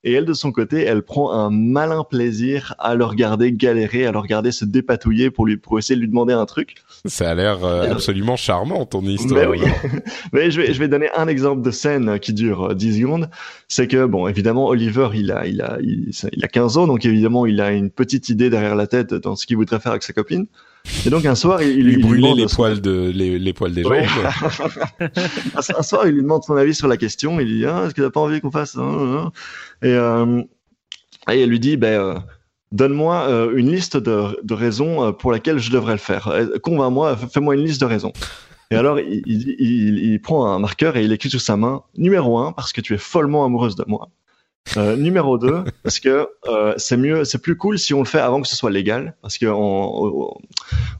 Et 0.08 0.14
elle, 0.14 0.24
de 0.24 0.32
son 0.32 0.54
côté, 0.54 0.84
elle 0.84 1.02
prend 1.02 1.34
un 1.34 1.50
malin 1.50 2.06
plaisir 2.10 2.74
à 2.80 2.96
le 2.96 3.04
regarder 3.04 3.52
galérer, 3.52 4.06
à 4.06 4.14
le 4.14 4.20
regarder 4.20 4.54
se 4.54 4.64
dépatouiller 4.64 5.32
pour 5.32 5.46
lui, 5.46 5.58
pour 5.58 5.78
essayer 5.78 5.98
de 5.98 6.00
lui 6.00 6.08
demander 6.08 6.32
un 6.32 6.46
truc. 6.46 6.76
Ça 7.04 7.30
a 7.30 7.36
l'air 7.36 7.66
euh, 7.66 7.92
absolument 7.92 8.38
charmant 8.38 8.86
ton 8.86 9.02
histoire. 9.02 9.50
Mais 9.52 9.60
oui. 9.60 9.60
Mais 10.32 10.50
je 10.50 10.62
vais, 10.62 10.74
je 10.74 10.80
vais 10.80 10.88
donner 10.88 11.10
un 11.18 11.28
exemple 11.28 11.62
de 11.62 11.72
scène 11.72 12.20
qui 12.20 12.32
dure 12.32 12.72
euh, 12.72 12.74
10 12.74 13.02
secondes. 13.02 13.30
C'est 13.68 13.88
que, 13.88 14.06
bon, 14.06 14.30
évidemment, 14.30 14.68
Oliver, 14.68 15.10
il 15.14 15.30
a, 15.30 15.46
il 15.46 15.62
a, 15.62 15.78
il, 15.82 16.12
il 16.32 16.46
a 16.46 16.48
15 16.48 16.78
ans, 16.78 16.88
donc 16.88 17.04
évidemment, 17.04 17.46
il 17.46 17.60
a 17.60 17.74
une 17.74 17.90
petite 17.90 18.30
idée 18.30 18.50
derrière 18.50 18.76
la 18.76 18.88
tête 18.88 19.14
dans 19.14 19.36
ce 19.36 19.46
qu'il 19.46 19.58
voudrait 19.58 19.82
faire 19.82 19.92
avec 19.92 20.04
sa 20.04 20.14
copine. 20.14 20.46
Et 21.06 21.10
donc, 21.10 21.26
un 21.26 21.36
soir, 21.36 21.62
il, 21.62 21.80
il 21.80 21.86
lui 21.86 21.94
il 21.96 22.02
brûler 22.02 22.22
demande 22.22 22.38
les 22.38 22.48
son- 22.48 22.56
poils 22.56 22.80
de 22.82 23.12
les, 23.14 23.38
les 23.40 23.54
poils 23.54 23.74
des 23.74 23.84
jambes. 23.84 23.94
un 25.78 25.84
soir, 25.84 26.08
il 26.08 26.14
lui 26.14 26.22
demande 26.22 26.44
son 26.44 26.56
avis 26.56 26.74
sur 26.74 26.88
la 26.88 26.96
question. 26.98 27.40
Il 27.42 27.48
dit, 27.48 27.66
ah, 27.66 27.84
est-ce 27.86 27.94
que 27.94 28.02
t'as 28.02 28.10
pas 28.10 28.22
envie 28.22 28.40
qu'on 28.40 28.52
fasse, 28.52 28.78
hein, 28.78 29.26
hein? 29.26 29.32
Et, 29.84 29.94
euh, 29.98 30.42
et 31.32 31.42
elle 31.42 31.50
lui 31.50 31.60
dit, 31.60 31.76
ben, 31.78 32.00
euh, 32.00 32.16
donne-moi 32.72 33.28
euh, 33.28 33.54
une 33.58 33.70
liste 33.72 33.98
de, 33.98 34.40
de 34.44 34.54
raisons 34.54 35.12
pour 35.14 35.32
lesquelles 35.34 35.60
je 35.60 35.72
devrais 35.72 35.94
le 35.94 36.00
faire. 36.00 36.32
Convainc-moi, 36.64 37.18
fais-moi 37.18 37.56
une 37.56 37.64
liste 37.66 37.82
de 37.82 37.86
raisons. 37.86 38.14
Et 38.72 38.76
alors, 38.76 39.00
il, 39.00 39.24
il, 39.26 39.56
il- 39.60 40.12
il 40.14 40.22
prend 40.22 40.52
un 40.52 40.60
marqueur 40.60 40.98
et 40.98 41.04
il 41.04 41.12
écrit 41.14 41.30
sur 41.30 41.40
sa 41.42 41.56
main, 41.58 41.84
numéro 41.98 42.38
un, 42.38 42.52
parce 42.52 42.74
que 42.74 42.82
tu 42.82 42.94
es 42.94 42.98
follement 42.98 43.46
amoureuse 43.46 43.76
de 43.76 43.86
moi. 43.88 44.10
Numéro 44.76 45.38
2, 45.38 45.64
parce 45.84 46.02
que 46.02 46.28
c'est 46.76 46.98
mieux, 46.98 47.24
c'est 47.24 47.38
plus 47.42 47.56
cool 47.56 47.80
si 47.80 47.94
on 47.94 48.00
le 48.00 48.06
fait 48.06 48.20
avant 48.20 48.42
que 48.42 48.48
ce 48.50 48.56
soit 48.58 48.70
légal, 48.70 49.16
parce 49.22 49.38
que 49.38 49.46
en, 49.46 49.58
au, 49.86 50.38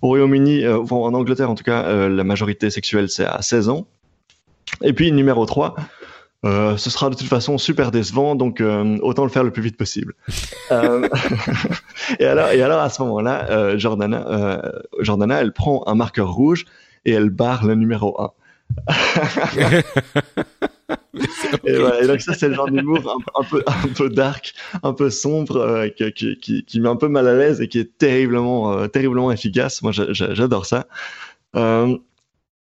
au 0.02 0.08
Royaume-Uni, 0.08 0.66
en 0.66 1.14
Angleterre 1.14 1.52
en 1.52 1.56
tout 1.56 1.66
cas, 1.66 2.08
la 2.08 2.24
majorité 2.24 2.70
sexuelle 2.70 3.10
c'est 3.10 3.26
à 3.26 3.42
16 3.42 3.68
ans. 3.68 3.86
Et 4.84 4.94
puis 4.94 5.12
numéro 5.12 5.46
3, 5.46 5.76
euh, 6.46 6.78
ce 6.78 6.90
sera 6.90 7.10
de 7.10 7.16
toute 7.16 7.28
façon 7.28 7.58
super 7.58 7.92
décevant, 7.92 8.36
donc 8.36 8.62
euh, 8.62 8.98
autant 9.02 9.24
le 9.24 9.30
faire 9.32 9.44
le 9.44 9.52
plus 9.52 9.62
vite 9.64 9.78
possible. 9.78 10.14
Euh, 10.70 11.08
et 12.20 12.26
alors, 12.26 12.50
et 12.50 12.62
alors 12.62 12.82
à 12.82 12.90
ce 12.90 13.02
moment-là, 13.04 13.50
euh, 13.52 13.78
Jordana, 13.78 14.28
euh, 14.28 14.72
Jordana, 15.00 15.40
elle 15.40 15.54
prend 15.54 15.82
un 15.88 15.96
marqueur 15.96 16.34
rouge 16.34 16.66
et 17.06 17.12
elle 17.14 17.30
barre 17.30 17.66
le 17.66 17.76
numéro 17.76 18.20
1. 18.22 18.32
Et, 21.66 21.78
voilà, 21.78 22.02
et 22.04 22.08
donc 22.08 22.22
ça 22.22 22.34
c'est 22.34 22.48
le 22.48 22.54
genre 22.54 22.70
d'humour 22.70 23.00
un, 23.36 23.42
un 23.42 23.44
peu 23.44 23.64
un 23.66 23.88
peu 23.94 24.10
dark, 24.10 24.54
un 24.84 24.94
peu 24.94 25.10
sombre, 25.10 25.58
euh, 25.58 25.90
qui, 25.90 26.38
qui, 26.40 26.64
qui, 26.66 26.80
met 26.80 26.90
un 26.90 26.96
peu 26.96 27.08
mal 27.08 27.28
à 27.28 27.36
l'aise 27.36 27.62
et 27.62 27.68
qui 27.68 27.80
est 27.80 27.98
terriblement 27.98 28.74
euh, 28.74 28.88
terriblement 28.88 29.32
efficace. 29.32 29.82
Moi 29.82 29.92
j'a- 29.92 30.12
j'a- 30.14 30.34
j'adore 30.34 30.66
ça. 30.66 30.88
Euh, 31.56 31.98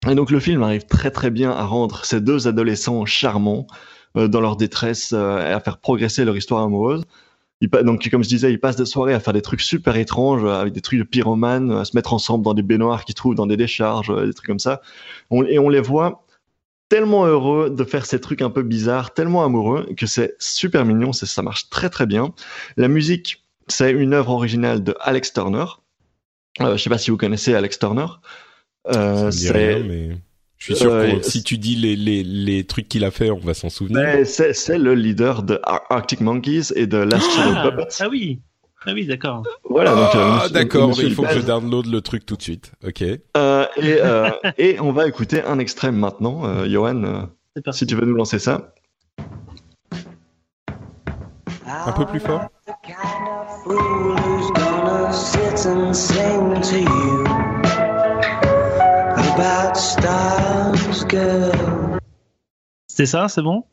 et 0.08 0.14
donc 0.14 0.30
le 0.30 0.40
film 0.40 0.62
arrive 0.62 0.86
très 0.86 1.10
très 1.10 1.30
bien 1.30 1.50
à 1.50 1.64
rendre 1.64 2.04
ces 2.04 2.20
deux 2.20 2.48
adolescents 2.48 3.04
charmants 3.06 3.66
euh, 4.16 4.28
dans 4.28 4.40
leur 4.40 4.56
détresse 4.56 5.12
euh, 5.12 5.38
et 5.38 5.52
à 5.52 5.60
faire 5.60 5.78
progresser 5.78 6.24
leur 6.24 6.36
histoire 6.36 6.62
amoureuse. 6.62 7.04
Donc 7.62 8.08
comme 8.10 8.22
je 8.22 8.28
disais, 8.28 8.52
ils 8.52 8.60
passent 8.60 8.76
des 8.76 8.84
soirées 8.84 9.14
à 9.14 9.20
faire 9.20 9.32
des 9.32 9.42
trucs 9.42 9.62
super 9.62 9.96
étranges 9.96 10.44
euh, 10.44 10.60
avec 10.60 10.72
des 10.72 10.80
trucs 10.80 10.98
de 10.98 11.04
pyromanes, 11.04 11.72
à 11.72 11.84
se 11.84 11.96
mettre 11.96 12.12
ensemble 12.12 12.44
dans 12.44 12.54
des 12.54 12.62
baignoires 12.62 13.04
qu'ils 13.04 13.14
trouvent 13.14 13.34
dans 13.34 13.46
des 13.46 13.56
décharges, 13.56 14.14
des 14.24 14.32
trucs 14.32 14.46
comme 14.46 14.58
ça. 14.58 14.80
Et 15.48 15.58
on 15.58 15.68
les 15.68 15.80
voit 15.80 16.24
tellement 16.88 17.26
heureux 17.26 17.70
de 17.70 17.84
faire 17.84 18.06
ces 18.06 18.20
trucs 18.20 18.42
un 18.42 18.50
peu 18.50 18.62
bizarres, 18.62 19.12
tellement 19.12 19.44
amoureux 19.44 19.88
que 19.96 20.06
c'est 20.06 20.36
super 20.38 20.84
mignon, 20.84 21.12
ça 21.12 21.42
marche 21.42 21.68
très 21.68 21.90
très 21.90 22.06
bien. 22.06 22.32
La 22.76 22.88
musique, 22.88 23.44
c'est 23.66 23.90
une 23.90 24.14
œuvre 24.14 24.30
originale 24.30 24.84
de 24.84 24.94
Alex 25.00 25.32
Turner. 25.32 25.64
Je 26.60 26.76
sais 26.76 26.90
pas 26.90 26.98
si 26.98 27.10
vous 27.10 27.16
connaissez 27.16 27.54
Alex 27.54 27.78
Turner. 27.78 28.06
Euh, 28.94 29.30
c'est 29.30 29.82
mais 29.82 30.10
je 30.58 30.64
suis 30.64 30.76
sûr 30.76 30.92
Euh, 30.92 31.16
que 31.18 31.22
si 31.24 31.42
tu 31.42 31.58
dis 31.58 31.74
les, 31.76 31.96
les, 31.96 32.22
les 32.22 32.64
trucs 32.64 32.88
qu'il 32.88 33.04
a 33.04 33.10
fait, 33.10 33.30
on 33.30 33.38
va 33.38 33.52
s'en 33.54 33.68
souvenir. 33.68 34.00
mais 34.02 34.24
c'est 34.24 34.78
le 34.78 34.94
leader 34.94 35.42
de 35.42 35.58
Ar- 35.64 35.82
Arctic 35.90 36.20
Monkeys 36.20 36.72
et 36.74 36.86
de 36.86 36.98
Last 36.98 37.30
Shadow 37.32 37.54
Ah, 37.56 37.70
Puppets. 37.70 37.88
ah 38.00 38.08
oui, 38.08 38.40
ah 38.86 38.92
oui, 38.94 39.06
d'accord. 39.06 39.42
Voilà, 39.68 39.90
donc 39.94 40.14
euh, 40.14 40.38
Ah, 40.44 40.48
d'accord, 40.48 40.92
il 41.02 41.12
faut 41.14 41.22
que 41.22 41.34
je 41.34 41.40
download 41.40 41.86
le 41.86 42.00
truc 42.00 42.24
tout 42.24 42.36
de 42.36 42.42
suite. 42.42 42.72
Ok. 42.86 43.02
Euh, 43.02 43.66
et, 43.76 43.96
euh, 44.00 44.30
et 44.58 44.78
on 44.80 44.92
va 44.92 45.06
écouter 45.08 45.42
un 45.42 45.58
extrait 45.58 45.90
maintenant. 45.92 46.44
Euh, 46.46 46.68
Johan, 46.68 47.02
euh, 47.04 47.72
si 47.72 47.86
tu 47.86 47.94
veux 47.96 48.06
nous 48.06 48.14
lancer 48.14 48.38
ça. 48.38 48.72
Un 51.68 51.92
peu 51.92 52.06
plus 52.06 52.20
fort. 52.20 52.42
C'était 62.88 63.06
ça, 63.06 63.28
c'est 63.28 63.42
bon? 63.42 63.64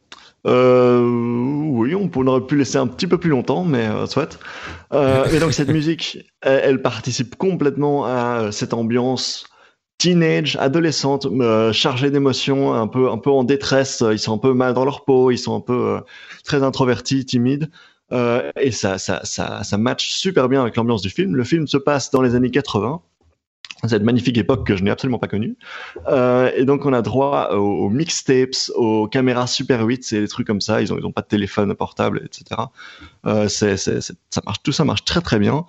Euh, 0.46 1.02
oui, 1.02 1.96
on 1.96 2.10
on 2.14 2.28
aurait 2.28 2.46
pu 2.46 2.58
laisser 2.58 2.78
un 2.78 2.88
petit 2.88 3.08
peu 3.08 3.18
plus 3.18 3.30
longtemps, 3.30 3.64
mais 3.64 3.88
euh, 3.88 4.06
soit. 4.06 4.38
Euh, 4.92 5.26
et 5.32 5.40
donc 5.40 5.54
cette 5.54 5.70
musique, 5.80 6.20
elle, 6.42 6.62
elle 6.64 6.82
participe 6.82 7.38
complètement 7.38 8.06
à 8.06 8.42
euh, 8.42 8.52
cette 8.52 8.74
ambiance 8.74 9.46
teenage, 9.98 10.58
adolescente, 10.58 11.28
euh, 11.28 11.72
chargée 11.72 12.12
d'émotions, 12.12 12.74
un 12.74 12.88
peu, 12.88 13.10
un 13.10 13.18
peu 13.18 13.30
en 13.30 13.46
détresse. 13.46 14.04
Ils 14.12 14.20
sont 14.20 14.34
un 14.34 14.38
peu 14.40 14.54
mal 14.54 14.74
dans 14.74 14.84
leur 14.84 15.06
peau, 15.06 15.32
ils 15.32 15.38
sont 15.38 15.56
un 15.56 15.62
peu 15.62 15.96
euh, 15.96 16.00
très 16.44 16.62
introvertis, 16.62 17.26
timides. 17.26 17.70
Euh, 18.12 18.52
et 18.60 18.72
ça, 18.72 18.98
ça, 18.98 19.22
ça, 19.24 19.64
ça 19.64 19.78
match 19.78 20.12
super 20.12 20.50
bien 20.50 20.62
avec 20.62 20.76
l'ambiance 20.76 21.02
du 21.02 21.10
film. 21.10 21.36
Le 21.36 21.44
film 21.46 21.68
se 21.68 21.78
passe 21.78 22.12
dans 22.12 22.22
les 22.22 22.36
années 22.36 22.52
80. 22.52 23.02
Cette 23.88 24.04
magnifique 24.04 24.38
époque 24.38 24.66
que 24.66 24.76
je 24.76 24.84
n'ai 24.84 24.92
absolument 24.92 25.20
pas 25.20 25.28
connue. 25.28 25.58
Euh, 26.08 26.52
et 26.56 26.66
donc 26.66 26.86
on 26.86 26.94
a 26.94 27.02
droit 27.02 27.50
aux, 27.52 27.90
mixtapes, 27.90 28.72
aux 28.76 29.08
caméras 29.08 29.48
Super 29.48 29.84
8, 29.86 30.04
c'est 30.04 30.22
des 30.22 30.28
trucs 30.28 30.48
comme 30.48 30.62
ça. 30.62 30.82
Ils 30.82 30.94
ont, 30.94 30.98
ils 30.98 31.06
ont 31.06 31.12
pas 31.12 31.22
de 31.22 31.28
téléphone 31.28 31.74
portable, 31.76 32.22
etc. 32.26 32.62
Euh, 33.26 33.48
c'est, 33.48 33.78
c'est, 33.78 34.00
ça 34.02 34.42
marche, 34.46 34.64
tout 34.64 34.72
ça 34.72 34.86
marche 34.86 35.04
très 35.04 35.22
très 35.22 35.38
bien. 35.38 35.66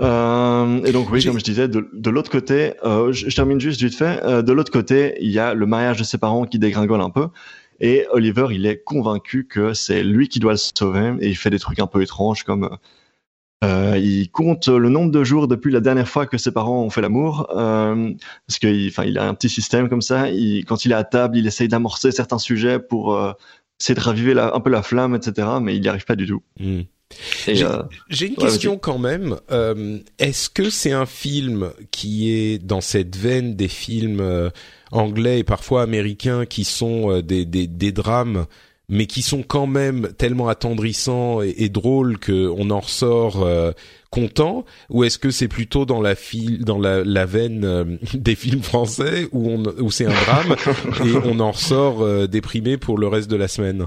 Euh, 0.00 0.82
et 0.84 0.92
donc 0.92 1.10
oui, 1.10 1.24
comme 1.24 1.38
je 1.38 1.44
disais, 1.44 1.68
de, 1.68 1.90
de 1.92 2.10
l'autre 2.10 2.30
côté, 2.30 2.72
je, 2.84 3.10
je 3.12 3.36
termine 3.36 3.60
juste 3.60 3.82
vite 3.82 3.96
fait. 3.96 4.42
De 4.42 4.52
l'autre 4.52 4.72
côté, 4.72 5.16
il 5.20 5.30
y 5.30 5.38
a 5.38 5.54
le 5.54 5.66
mariage 5.66 5.98
de 5.98 6.04
ses 6.04 6.18
parents 6.18 6.46
qui 6.46 6.58
dégringole 6.58 7.00
un 7.00 7.10
peu. 7.10 7.28
Et 7.80 8.06
Oliver, 8.10 8.48
il 8.50 8.66
est 8.66 8.82
convaincu 8.82 9.46
que 9.46 9.72
c'est 9.72 10.02
lui 10.02 10.28
qui 10.28 10.40
doit 10.40 10.52
le 10.52 10.58
sauver 10.58 11.14
et 11.20 11.28
il 11.28 11.36
fait 11.36 11.50
des 11.50 11.58
trucs 11.58 11.78
un 11.78 11.86
peu 11.86 12.02
étranges 12.02 12.42
comme 12.42 12.76
euh, 13.64 13.98
il 13.98 14.30
compte 14.30 14.68
le 14.68 14.88
nombre 14.88 15.10
de 15.10 15.24
jours 15.24 15.48
depuis 15.48 15.72
la 15.72 15.80
dernière 15.80 16.08
fois 16.08 16.26
que 16.26 16.38
ses 16.38 16.52
parents 16.52 16.82
ont 16.84 16.90
fait 16.90 17.00
l'amour, 17.00 17.48
euh, 17.56 18.12
parce 18.46 18.58
qu'il 18.58 18.92
il 19.06 19.18
a 19.18 19.26
un 19.28 19.34
petit 19.34 19.48
système 19.48 19.88
comme 19.88 20.02
ça. 20.02 20.30
Il, 20.30 20.64
quand 20.64 20.84
il 20.84 20.92
est 20.92 20.96
à 20.96 21.04
table, 21.04 21.36
il 21.38 21.46
essaye 21.46 21.68
d'amorcer 21.68 22.12
certains 22.12 22.38
sujets 22.38 22.78
pour 22.78 23.14
euh, 23.16 23.32
essayer 23.80 23.94
de 23.96 24.00
raviver 24.00 24.34
la- 24.34 24.54
un 24.54 24.60
peu 24.60 24.70
la 24.70 24.82
flamme, 24.82 25.14
etc. 25.16 25.48
Mais 25.60 25.74
il 25.74 25.82
n'y 25.82 25.88
arrive 25.88 26.04
pas 26.04 26.16
du 26.16 26.26
tout. 26.26 26.42
Hmm. 26.60 26.82
J'ai- 27.46 27.64
euh, 27.64 27.82
J'ai 28.10 28.26
une 28.26 28.34
Ouais, 28.34 28.44
question 28.44 28.76
quand 28.76 28.98
même. 28.98 29.36
Euh, 29.50 29.98
Est-ce 30.18 30.50
que 30.50 30.68
c'est 30.70 30.92
un 30.92 31.06
film 31.06 31.70
qui 31.90 32.30
est 32.30 32.58
dans 32.58 32.82
cette 32.82 33.16
veine 33.16 33.56
des 33.56 33.68
films 33.68 34.20
euh, 34.20 34.50
anglais 34.92 35.40
et 35.40 35.44
parfois 35.44 35.82
américains 35.82 36.44
qui 36.46 36.64
sont 36.64 37.20
des, 37.22 37.44
des, 37.46 37.66
des 37.66 37.92
drames, 37.92 38.44
mais 38.88 39.06
qui 39.06 39.22
sont 39.22 39.42
quand 39.42 39.66
même 39.66 40.08
tellement 40.16 40.48
attendrissants 40.48 41.42
et, 41.42 41.54
et 41.58 41.68
drôles 41.68 42.18
que 42.18 42.48
on 42.56 42.70
en 42.70 42.80
ressort 42.80 43.42
euh, 43.42 43.72
content, 44.10 44.64
ou 44.88 45.04
est-ce 45.04 45.18
que 45.18 45.30
c'est 45.30 45.48
plutôt 45.48 45.84
dans 45.84 46.00
la 46.00 46.14
file, 46.14 46.64
dans 46.64 46.78
la, 46.78 47.04
la 47.04 47.26
veine 47.26 47.64
euh, 47.64 47.84
des 48.14 48.34
films 48.34 48.62
français 48.62 49.28
où 49.32 49.50
on 49.50 49.62
où 49.78 49.90
c'est 49.90 50.06
un 50.06 50.08
drame 50.14 50.56
et 51.06 51.12
on 51.24 51.38
en 51.40 51.50
ressort 51.52 52.00
euh, 52.02 52.26
déprimé 52.26 52.78
pour 52.78 52.96
le 52.98 53.06
reste 53.08 53.30
de 53.30 53.36
la 53.36 53.48
semaine? 53.48 53.84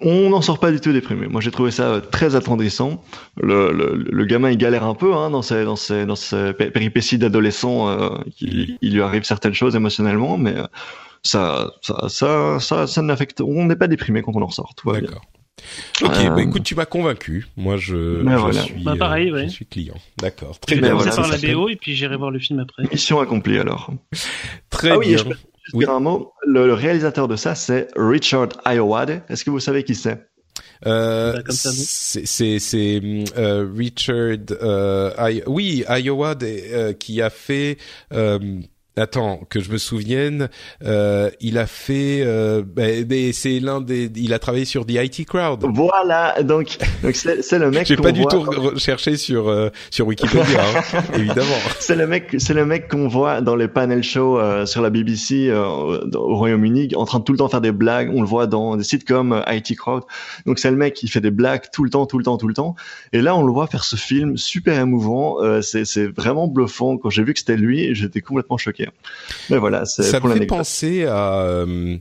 On 0.00 0.28
n'en 0.28 0.42
sort 0.42 0.58
pas 0.60 0.70
du 0.70 0.80
tout 0.80 0.92
déprimé. 0.92 1.26
Moi, 1.28 1.40
j'ai 1.40 1.50
trouvé 1.50 1.70
ça 1.70 1.84
euh, 1.84 2.00
très 2.00 2.34
attendrissant. 2.36 3.02
Le, 3.40 3.72
le, 3.72 3.94
le 3.96 4.24
gamin, 4.26 4.50
il 4.50 4.58
galère 4.58 4.84
un 4.84 4.94
peu 4.94 5.14
hein, 5.14 5.30
dans 5.30 5.40
ses, 5.40 5.64
dans 5.64 5.76
ses, 5.76 6.04
dans 6.04 6.16
ses 6.16 6.52
pé- 6.52 6.70
péripéties 6.70 7.16
d'adolescent. 7.16 7.88
euh, 7.88 8.10
il, 8.42 8.76
il 8.82 8.92
lui 8.92 9.00
arrive 9.00 9.22
certaines 9.24 9.54
choses 9.54 9.74
émotionnellement, 9.76 10.36
mais 10.36 10.54
euh, 10.58 10.66
ça, 11.24 11.72
ça, 11.82 12.08
ça, 12.08 12.58
ça, 12.60 12.86
ça 12.86 13.02
n'affecte. 13.02 13.40
On 13.40 13.64
n'est 13.64 13.76
pas 13.76 13.88
déprimé 13.88 14.22
quand 14.22 14.32
on 14.34 14.42
en 14.42 14.46
ressort. 14.46 14.74
Tout 14.76 14.90
va. 14.90 15.00
D'accord. 15.00 15.22
Ok, 16.02 16.10
Euh, 16.18 16.30
bah 16.30 16.42
écoute, 16.42 16.62
tu 16.64 16.74
m'as 16.74 16.84
convaincu. 16.84 17.46
Moi, 17.56 17.76
je, 17.78 18.22
Ben 18.22 18.32
je 18.32 18.36
voilà. 18.38 18.60
suis, 18.62 18.82
Bah, 18.82 18.96
pareil, 18.98 19.30
euh, 19.30 19.34
ouais. 19.34 19.44
je 19.44 19.52
suis 19.52 19.64
client. 19.66 19.94
D'accord. 20.20 20.52
Je 20.54 20.60
Très 20.60 20.74
vais 20.76 20.80
Ben 20.82 20.88
bien. 20.88 20.98
commencer 20.98 21.16
voilà, 21.16 21.36
par 21.38 21.42
la 21.48 21.54
BO 21.54 21.68
et 21.68 21.76
puis 21.76 21.94
j'irai 21.94 22.16
voir 22.16 22.30
le 22.30 22.38
film 22.38 22.58
après. 22.60 22.82
Mission 22.92 23.20
accomplie 23.20 23.58
alors. 23.58 23.90
Très 24.70 24.90
Ah 24.90 24.98
oui, 24.98 25.08
bien. 25.08 25.16
je 25.18 25.24
peux 25.24 25.36
Oui. 25.72 25.84
dire 25.86 25.94
un 25.94 26.00
mot. 26.00 26.32
Le, 26.46 26.66
le 26.66 26.74
réalisateur 26.74 27.28
de 27.28 27.36
ça, 27.36 27.54
c'est 27.54 27.88
Richard 27.96 28.48
Ayoade. 28.64 29.22
Est-ce 29.30 29.44
que 29.44 29.50
vous 29.50 29.60
savez 29.60 29.84
qui 29.84 29.94
c'est? 29.94 30.26
Euh, 30.86 31.32
Bah, 31.46 31.52
c'est 31.52 33.00
euh, 33.38 33.68
Richard. 33.74 34.36
Euh, 34.60 35.10
I- 35.30 35.42
oui, 35.46 35.84
Iowa 35.88 36.34
des- 36.34 36.68
euh, 36.72 36.92
qui 36.92 37.22
a 37.22 37.30
fait. 37.30 37.78
Attends, 38.96 39.40
que 39.50 39.58
je 39.60 39.72
me 39.72 39.76
souvienne, 39.78 40.48
euh, 40.84 41.28
il 41.40 41.58
a 41.58 41.66
fait, 41.66 42.20
euh, 42.22 42.62
des- 42.62 43.32
c'est 43.32 43.58
l'un 43.58 43.80
des, 43.80 44.08
il 44.14 44.32
a 44.32 44.38
travaillé 44.38 44.64
sur 44.64 44.86
The 44.86 44.92
IT 44.92 45.26
Crowd. 45.26 45.64
Voilà, 45.74 46.40
donc 46.44 46.78
donc 47.02 47.16
c'est 47.16 47.58
le 47.58 47.72
mec 47.72 47.86
J'ai 47.86 47.96
pas 47.96 48.12
du 48.12 48.20
voit- 48.22 48.30
tout 48.30 48.42
recherché 48.42 49.16
sur 49.16 49.48
euh, 49.48 49.70
sur 49.90 50.06
Wikipédia, 50.06 50.60
hein, 50.60 51.02
évidemment. 51.16 51.56
C'est 51.80 51.96
le 51.96 52.06
mec, 52.06 52.36
c'est 52.38 52.54
le 52.54 52.64
mec 52.66 52.86
qu'on 52.86 53.08
voit 53.08 53.40
dans 53.40 53.56
les 53.56 53.66
panel 53.66 54.04
shows 54.04 54.38
euh, 54.38 54.64
sur 54.64 54.80
la 54.80 54.90
BBC 54.90 55.48
euh, 55.48 55.64
au 56.14 56.36
Royaume-Uni, 56.36 56.90
en 56.94 57.04
train 57.04 57.18
de 57.18 57.24
tout 57.24 57.32
le 57.32 57.38
temps 57.38 57.48
faire 57.48 57.60
des 57.60 57.72
blagues. 57.72 58.12
On 58.14 58.20
le 58.20 58.28
voit 58.28 58.46
dans 58.46 58.76
des 58.76 58.84
sitcoms 58.84 59.32
euh, 59.32 59.42
IT 59.52 59.76
Crowd. 59.76 60.04
Donc 60.46 60.60
c'est 60.60 60.70
le 60.70 60.76
mec 60.76 60.94
qui 60.94 61.08
fait 61.08 61.20
des 61.20 61.32
blagues 61.32 61.62
tout 61.72 61.82
le 61.82 61.90
temps, 61.90 62.06
tout 62.06 62.18
le 62.18 62.24
temps, 62.24 62.36
tout 62.36 62.46
le 62.46 62.54
temps. 62.54 62.76
Et 63.12 63.22
là, 63.22 63.34
on 63.34 63.42
le 63.42 63.52
voit 63.52 63.66
faire 63.66 63.82
ce 63.82 63.96
film 63.96 64.36
super 64.36 64.78
émouvant. 64.78 65.42
Euh, 65.42 65.62
c'est 65.62 65.84
c'est 65.84 66.06
vraiment 66.06 66.46
bluffant. 66.46 66.96
Quand 66.96 67.10
j'ai 67.10 67.24
vu 67.24 67.32
que 67.32 67.40
c'était 67.40 67.56
lui, 67.56 67.92
j'étais 67.96 68.20
complètement 68.20 68.56
choqué. 68.56 68.83
Mais 69.50 69.58
voilà, 69.58 69.84
c'est 69.84 70.02
Ça 70.02 70.20
pour 70.20 70.30
me 70.30 70.36
fait 70.36 70.46
penser 70.46 71.04
à, 71.04 71.40
euh, 71.42 71.96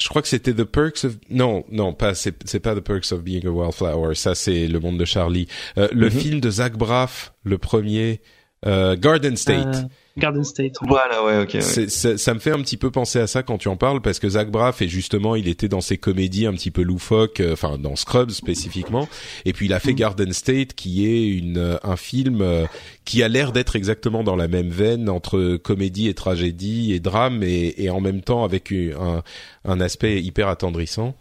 je 0.00 0.08
crois 0.08 0.22
que 0.22 0.28
c'était 0.28 0.54
The 0.54 0.64
Perks 0.64 1.04
of, 1.04 1.14
non, 1.30 1.64
non, 1.70 1.92
pas, 1.92 2.14
c'est, 2.14 2.32
pas 2.60 2.74
The 2.74 2.80
Perks 2.80 3.10
of 3.12 3.22
Being 3.22 3.46
a 3.46 3.50
Wildflower. 3.50 4.14
Ça, 4.14 4.34
c'est 4.34 4.68
Le 4.68 4.78
Monde 4.80 4.98
de 4.98 5.04
Charlie. 5.04 5.48
Euh, 5.76 5.88
le 5.92 6.06
Mhm. 6.06 6.10
film 6.12 6.40
de 6.40 6.50
Zach 6.50 6.76
Braff, 6.76 7.32
le 7.44 7.58
premier, 7.58 8.20
euh, 8.66 8.96
Garden 8.96 9.36
State. 9.36 9.76
Euh, 9.76 9.82
Garden 10.16 10.42
State. 10.42 10.74
Voilà, 10.82 11.24
ouais, 11.24 11.42
ok. 11.42 11.54
ouais. 11.54 11.88
Ça, 11.88 12.18
ça 12.18 12.34
me 12.34 12.40
fait 12.40 12.50
un 12.50 12.60
petit 12.60 12.76
peu 12.76 12.90
penser 12.90 13.20
à 13.20 13.28
ça 13.28 13.44
quand 13.44 13.56
tu 13.56 13.68
en 13.68 13.76
parles 13.76 14.02
parce 14.02 14.18
que 14.18 14.28
Zach 14.28 14.50
Braff 14.50 14.82
et 14.82 14.88
justement 14.88 15.36
il 15.36 15.46
était 15.46 15.68
dans 15.68 15.80
ces 15.80 15.96
comédies 15.96 16.46
un 16.46 16.52
petit 16.54 16.72
peu 16.72 16.82
loufoques, 16.82 17.38
euh, 17.38 17.52
enfin 17.52 17.78
dans 17.78 17.94
Scrubs 17.94 18.32
spécifiquement, 18.32 19.08
et 19.44 19.52
puis 19.52 19.66
il 19.66 19.72
a 19.72 19.78
fait 19.78 19.94
Garden 19.94 20.32
State 20.32 20.74
qui 20.74 21.06
est 21.06 21.28
une 21.28 21.58
euh, 21.58 21.76
un 21.84 21.96
film 21.96 22.40
euh, 22.42 22.66
qui 23.04 23.22
a 23.22 23.28
l'air 23.28 23.52
d'être 23.52 23.76
exactement 23.76 24.24
dans 24.24 24.34
la 24.34 24.48
même 24.48 24.70
veine 24.70 25.08
entre 25.08 25.56
comédie 25.56 26.08
et 26.08 26.14
tragédie 26.14 26.92
et 26.92 26.98
drame 26.98 27.44
et, 27.44 27.74
et 27.76 27.90
en 27.90 28.00
même 28.00 28.22
temps 28.22 28.42
avec 28.42 28.72
un, 28.72 29.22
un 29.64 29.80
aspect 29.80 30.20
hyper 30.20 30.48
attendrissant. 30.48 31.16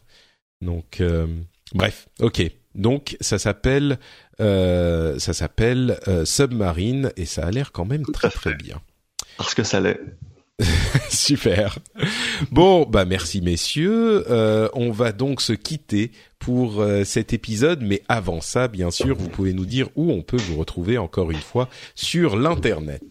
Donc 0.62 1.02
euh, 1.02 1.28
bref, 1.76 2.08
ok. 2.19 2.50
Donc 2.77 3.17
ça 3.21 3.37
s'appelle 3.39 3.99
euh, 4.39 5.19
ça 5.19 5.33
s'appelle 5.33 5.99
euh, 6.07 6.23
Submarine 6.25 7.11
et 7.17 7.25
ça 7.25 7.45
a 7.47 7.51
l'air 7.51 7.71
quand 7.71 7.85
même 7.85 8.05
très 8.05 8.29
très 8.29 8.53
bien. 8.53 8.79
Parce 9.37 9.53
que 9.53 9.63
ça 9.63 9.79
l'est. 9.81 9.99
Super. 11.09 11.77
Bon, 12.51 12.85
bah 12.89 13.05
merci 13.05 13.41
messieurs. 13.41 14.25
Euh, 14.31 14.69
on 14.73 14.91
va 14.91 15.11
donc 15.11 15.41
se 15.41 15.53
quitter 15.53 16.11
pour 16.39 16.81
euh, 16.81 17.03
cet 17.03 17.33
épisode, 17.33 17.81
mais 17.83 18.01
avant 18.09 18.41
ça, 18.41 18.67
bien 18.67 18.89
sûr, 18.89 19.15
vous 19.15 19.29
pouvez 19.29 19.53
nous 19.53 19.65
dire 19.65 19.89
où 19.95 20.11
on 20.11 20.21
peut 20.23 20.37
vous 20.37 20.57
retrouver 20.57 20.97
encore 20.97 21.29
une 21.31 21.37
fois 21.41 21.69
sur 21.93 22.37
l'internet. 22.37 23.03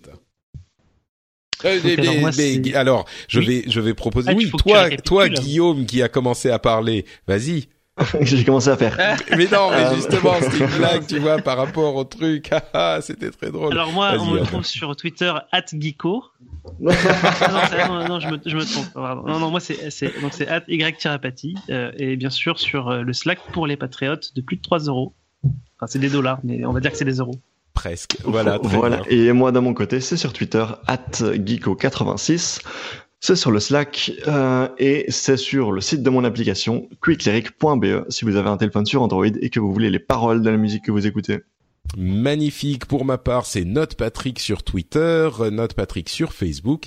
Euh, 1.64 1.81
mais- 1.85 1.98
alors, 2.00 2.14
moi, 2.16 2.31
mais- 2.37 2.62
c'est- 2.64 2.74
alors, 2.74 3.07
je 3.29 3.38
Oui. 3.40 3.46
vais, 3.46 3.64
je 3.70 3.81
vais 3.81 3.94
proposer. 3.94 4.31
Ah, 4.31 4.35
oui, 4.37 4.50
toi, 4.59 4.90
toi, 4.98 5.29
Guillaume, 5.29 5.87
qui 5.87 6.02
a 6.02 6.09
commencé 6.09 6.50
à 6.50 6.59
parler. 6.59 7.05
Vas-y. 7.26 7.68
j'ai 8.20 8.44
commencé 8.44 8.68
à 8.68 8.76
faire. 8.76 8.96
Mais 9.30 9.46
non, 9.46 9.70
mais 9.70 9.85
Euh, 9.87 9.94
justement, 9.94 10.35
c'était 10.40 10.64
une 10.64 10.78
blague, 10.78 11.06
tu 11.06 11.18
vois, 11.18 11.38
par 11.38 11.56
rapport 11.56 11.94
au 11.94 12.04
truc. 12.04 12.50
Ah, 12.72 12.96
ah, 12.96 12.98
c'était 13.00 13.30
très 13.30 13.50
drôle. 13.50 13.72
Alors 13.72 13.92
moi, 13.92 14.14
on 14.18 14.26
me 14.26 14.40
trouve 14.40 14.64
sur 14.64 14.94
Twitter 14.96 15.32
@geeko. 15.72 16.24
non, 16.80 16.92
non, 17.88 18.09
non, 18.09 18.20
je 18.20 18.28
me, 18.28 18.38
je 18.44 18.56
me 18.56 18.64
trompe. 18.64 18.94
Non, 19.26 19.38
non, 19.38 19.50
moi 19.50 19.61
c'est 19.61 19.90
c'est 19.90 20.20
donc 20.20 20.32
c'est 20.32 20.48
@y-apathy 20.68 21.54
euh, 21.70 21.92
et 21.96 22.16
bien 22.16 22.30
sûr 22.30 22.59
sur 22.59 22.88
euh, 22.88 23.02
le 23.02 23.12
Slack 23.12 23.38
pour 23.52 23.66
les 23.66 23.76
patriotes 23.76 24.35
de 24.35 24.40
plus 24.40 24.56
de 24.56 24.62
3 24.62 24.80
euros. 24.80 25.14
Enfin, 25.44 25.87
c'est 25.87 25.98
des 25.98 26.11
dollars, 26.11 26.40
mais 26.44 26.64
on 26.64 26.72
va 26.72 26.80
dire 26.80 26.90
que 26.90 26.96
c'est 26.96 27.04
des 27.04 27.18
euros. 27.18 27.37
Presque. 27.72 28.16
Voilà. 28.24 28.59
très 28.59 28.76
voilà. 28.76 28.96
bien. 28.98 29.06
Et 29.11 29.32
moi, 29.32 29.52
de 29.52 29.59
mon 29.59 29.74
côté, 29.74 30.00
c'est 30.00 30.16
sur 30.16 30.32
Twitter, 30.32 30.64
geeko86. 30.88 32.62
C'est 33.20 33.37
sur 33.37 33.50
le 33.50 33.61
Slack 33.61 34.12
euh, 34.29 34.68
et 34.79 35.07
c'est 35.09 35.37
sur 35.37 35.72
le 35.72 35.81
site 35.81 36.02
de 36.02 36.11
mon 36.11 36.22
application 36.24 36.88
quicklyric.be 37.02 38.11
si 38.11 38.24
vous 38.24 38.37
avez 38.37 38.48
un 38.48 38.57
téléphone 38.57 38.87
sur 38.87 39.02
Android 39.02 39.26
et 39.26 39.50
que 39.50 39.59
vous 39.59 39.72
voulez 39.72 39.90
les 39.90 39.98
paroles 39.98 40.42
de 40.42 40.50
la 40.50 40.57
musique 40.57 40.85
que 40.85 40.92
vous 40.92 41.07
écoutez. 41.07 41.40
Magnifique. 41.96 42.87
Pour 42.87 43.05
ma 43.05 43.18
part, 43.18 43.46
c'est 43.46 43.64
Note 43.64 43.94
Patrick 43.94 44.38
sur 44.38 44.62
Twitter, 44.62 45.29
Note 45.51 45.75
Patrick 45.75 46.09
sur 46.09 46.33
Facebook, 46.33 46.87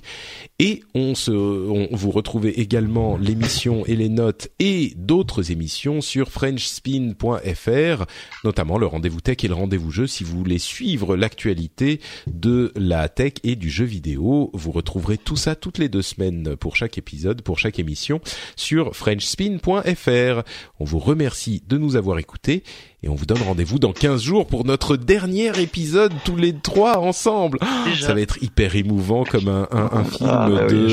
et 0.60 0.84
on 0.94 1.16
se, 1.16 1.32
on, 1.32 1.88
vous 1.92 2.12
retrouvez 2.12 2.60
également 2.60 3.18
l'émission 3.18 3.86
et 3.86 3.96
les 3.96 4.10
notes 4.10 4.50
et 4.60 4.94
d'autres 4.96 5.52
émissions 5.52 6.02
sur 6.02 6.30
FrenchSpin.fr, 6.30 8.06
notamment 8.44 8.78
le 8.78 8.86
rendez-vous 8.86 9.22
tech 9.22 9.38
et 9.44 9.48
le 9.48 9.54
rendez-vous 9.54 9.92
jeu. 9.92 10.08
Si 10.08 10.24
vous 10.24 10.38
voulez 10.38 10.60
suivre 10.60 11.16
l'actualité 11.16 12.00
de 12.28 12.72
la 12.76 13.10
tech 13.10 13.34
et 13.44 13.56
du 13.56 13.70
jeu 13.70 13.86
vidéo, 13.86 14.50
vous 14.54 14.72
retrouverez 14.72 15.18
tout 15.18 15.38
ça 15.38 15.56
toutes 15.56 15.78
les 15.78 15.90
deux 15.90 16.02
semaines 16.02 16.56
pour 16.56 16.76
chaque 16.76 16.98
épisode, 16.98 17.42
pour 17.42 17.60
chaque 17.60 17.80
émission 17.80 18.22
sur 18.56 18.96
FrenchSpin.fr. 18.96 20.44
On 20.80 20.86
vous 20.86 21.00
remercie 21.00 21.64
de 21.68 21.78
nous 21.78 21.96
avoir 21.96 22.20
écoutés 22.20 22.64
et 23.02 23.08
on 23.08 23.16
vous 23.16 23.26
donne 23.26 23.42
rendez-vous 23.42 23.80
dans 23.80 23.94
15 23.94 24.22
jours 24.22 24.46
pour 24.46 24.66
notre 24.66 24.98
dernier 24.98 25.58
épisode 25.62 26.12
tous 26.26 26.36
les 26.36 26.54
trois 26.54 26.98
ensemble. 26.98 27.58
Ah, 27.62 27.86
ça 28.00 28.14
va 28.14 28.20
être 28.20 28.44
hyper 28.44 28.76
émouvant 28.76 29.24
comme 29.24 29.48
un, 29.48 30.04
film 30.04 30.68
de... 30.68 30.86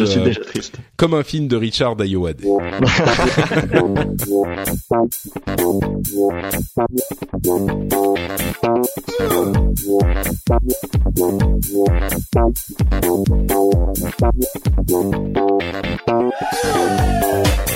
Film 1.24 1.48
de 1.48 1.56
Richard 1.56 2.00
Ayoade. 2.00 2.42